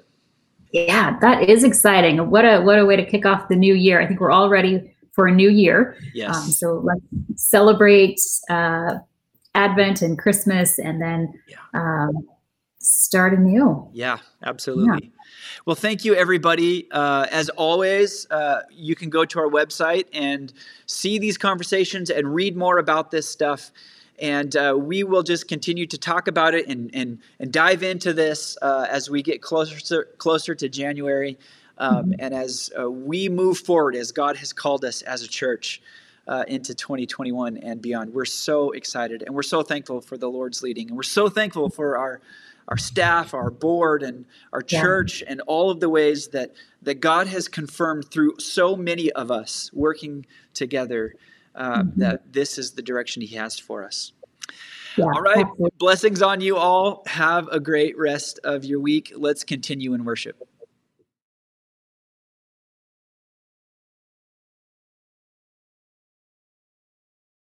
Yeah, 0.73 1.19
that 1.21 1.49
is 1.49 1.65
exciting. 1.65 2.31
What 2.31 2.45
a 2.45 2.61
what 2.61 2.79
a 2.79 2.85
way 2.85 2.97
to 2.97 3.05
kick 3.05 3.25
off 3.25 3.49
the 3.49 3.57
new 3.57 3.75
year. 3.75 4.01
I 4.01 4.07
think 4.07 4.21
we're 4.21 4.31
all 4.31 4.51
ready 4.51 4.95
for 5.13 5.27
a 5.27 5.33
new 5.33 5.51
year. 5.51 5.97
Yes. 6.15 6.37
Um, 6.37 6.51
so 6.51 6.83
let's 6.85 7.03
celebrate 7.37 8.21
uh, 8.51 8.99
Advent 9.55 10.03
and 10.03 10.19
Christmas, 10.19 10.79
and 10.79 11.01
then 11.01 11.33
yeah. 11.49 11.57
um, 11.75 12.29
start 12.79 13.33
anew. 13.33 13.89
Yeah, 13.93 14.19
absolutely. 14.45 15.01
Yeah. 15.03 15.11
Well, 15.67 15.77
thank 15.77 16.05
you, 16.05 16.15
everybody. 16.15 16.91
Uh, 16.91 17.27
as 17.31 17.49
always, 17.51 18.27
uh, 18.31 18.63
you 18.71 18.95
can 18.95 19.11
go 19.11 19.25
to 19.25 19.39
our 19.39 19.49
website 19.49 20.05
and 20.13 20.53
see 20.87 21.19
these 21.19 21.37
conversations 21.37 22.11
and 22.11 22.35
read 22.35 22.57
more 22.57 22.79
about 22.79 23.11
this 23.11 23.29
stuff. 23.29 23.73
And 24.21 24.57
uh, 24.57 24.77
we 24.79 25.05
will 25.05 25.23
just 25.23 25.49
continue 25.49 25.87
to 25.87 25.99
talk 25.99 26.29
about 26.29 26.55
it 26.55 26.69
and, 26.69 26.91
and, 26.95 27.19
and 27.39 27.53
dive 27.53 27.83
into 27.83 28.13
this 28.13 28.57
uh, 28.63 28.87
as 28.91 29.09
we 29.09 29.23
get 29.23 29.43
closer 29.43 29.79
to, 29.81 30.05
closer 30.19 30.55
to 30.55 30.69
January. 30.69 31.39
Um, 31.79 32.07
mm-hmm. 32.07 32.13
and 32.19 32.35
as 32.35 32.73
uh, 32.79 32.91
we 32.91 33.29
move 33.29 33.59
forward, 33.59 33.95
as 33.95 34.11
God 34.11 34.37
has 34.37 34.53
called 34.53 34.85
us 34.85 35.03
as 35.03 35.23
a 35.23 35.29
church 35.29 35.81
uh, 36.29 36.45
into 36.47 36.75
2021 36.75 37.57
and 37.57 37.81
beyond. 37.81 38.13
We're 38.13 38.27
so 38.27 38.71
excited 38.73 39.23
and 39.23 39.35
we're 39.35 39.43
so 39.43 39.63
thankful 39.63 40.01
for 40.01 40.17
the 40.17 40.29
Lord's 40.29 40.63
leading. 40.63 40.89
And 40.89 40.97
we're 40.97 41.03
so 41.03 41.29
thankful 41.29 41.71
for 41.71 41.97
our, 41.97 42.21
our 42.69 42.77
staff, 42.77 43.33
our 43.33 43.51
board, 43.51 44.03
and 44.03 44.27
our 44.53 44.61
church, 44.61 45.23
yeah. 45.23 45.33
and 45.33 45.41
all 45.43 45.71
of 45.71 45.81
the 45.81 45.89
ways 45.89 46.29
that, 46.29 46.53
that 46.83 47.01
God 47.01 47.29
has 47.29 47.49
confirmed 47.49 48.11
through 48.11 48.39
so 48.39 48.77
many 48.77 49.11
of 49.13 49.31
us 49.31 49.71
working 49.73 50.27
together 50.53 51.15
uh, 51.59 51.83
mm-hmm. 51.83 52.01
that 52.01 52.33
this 52.33 52.57
is 52.57 52.73
the 52.73 52.83
direction 52.83 53.21
He 53.21 53.37
has 53.37 53.59
for 53.59 53.85
us. 53.85 54.13
Yeah, 54.97 55.05
all 55.05 55.23
right. 55.23 55.47
Blessings 55.79 56.23
on 56.23 56.41
you 56.41 56.57
all. 56.57 57.03
Have 57.07 57.49
a 57.49 57.61
great 57.61 57.97
rest 57.99 58.41
of 58.43 58.65
your 58.65 58.81
week. 58.81 59.13
Let's 59.15 59.45
continue 59.45 59.95
in 59.95 60.05
worship. 60.05 60.43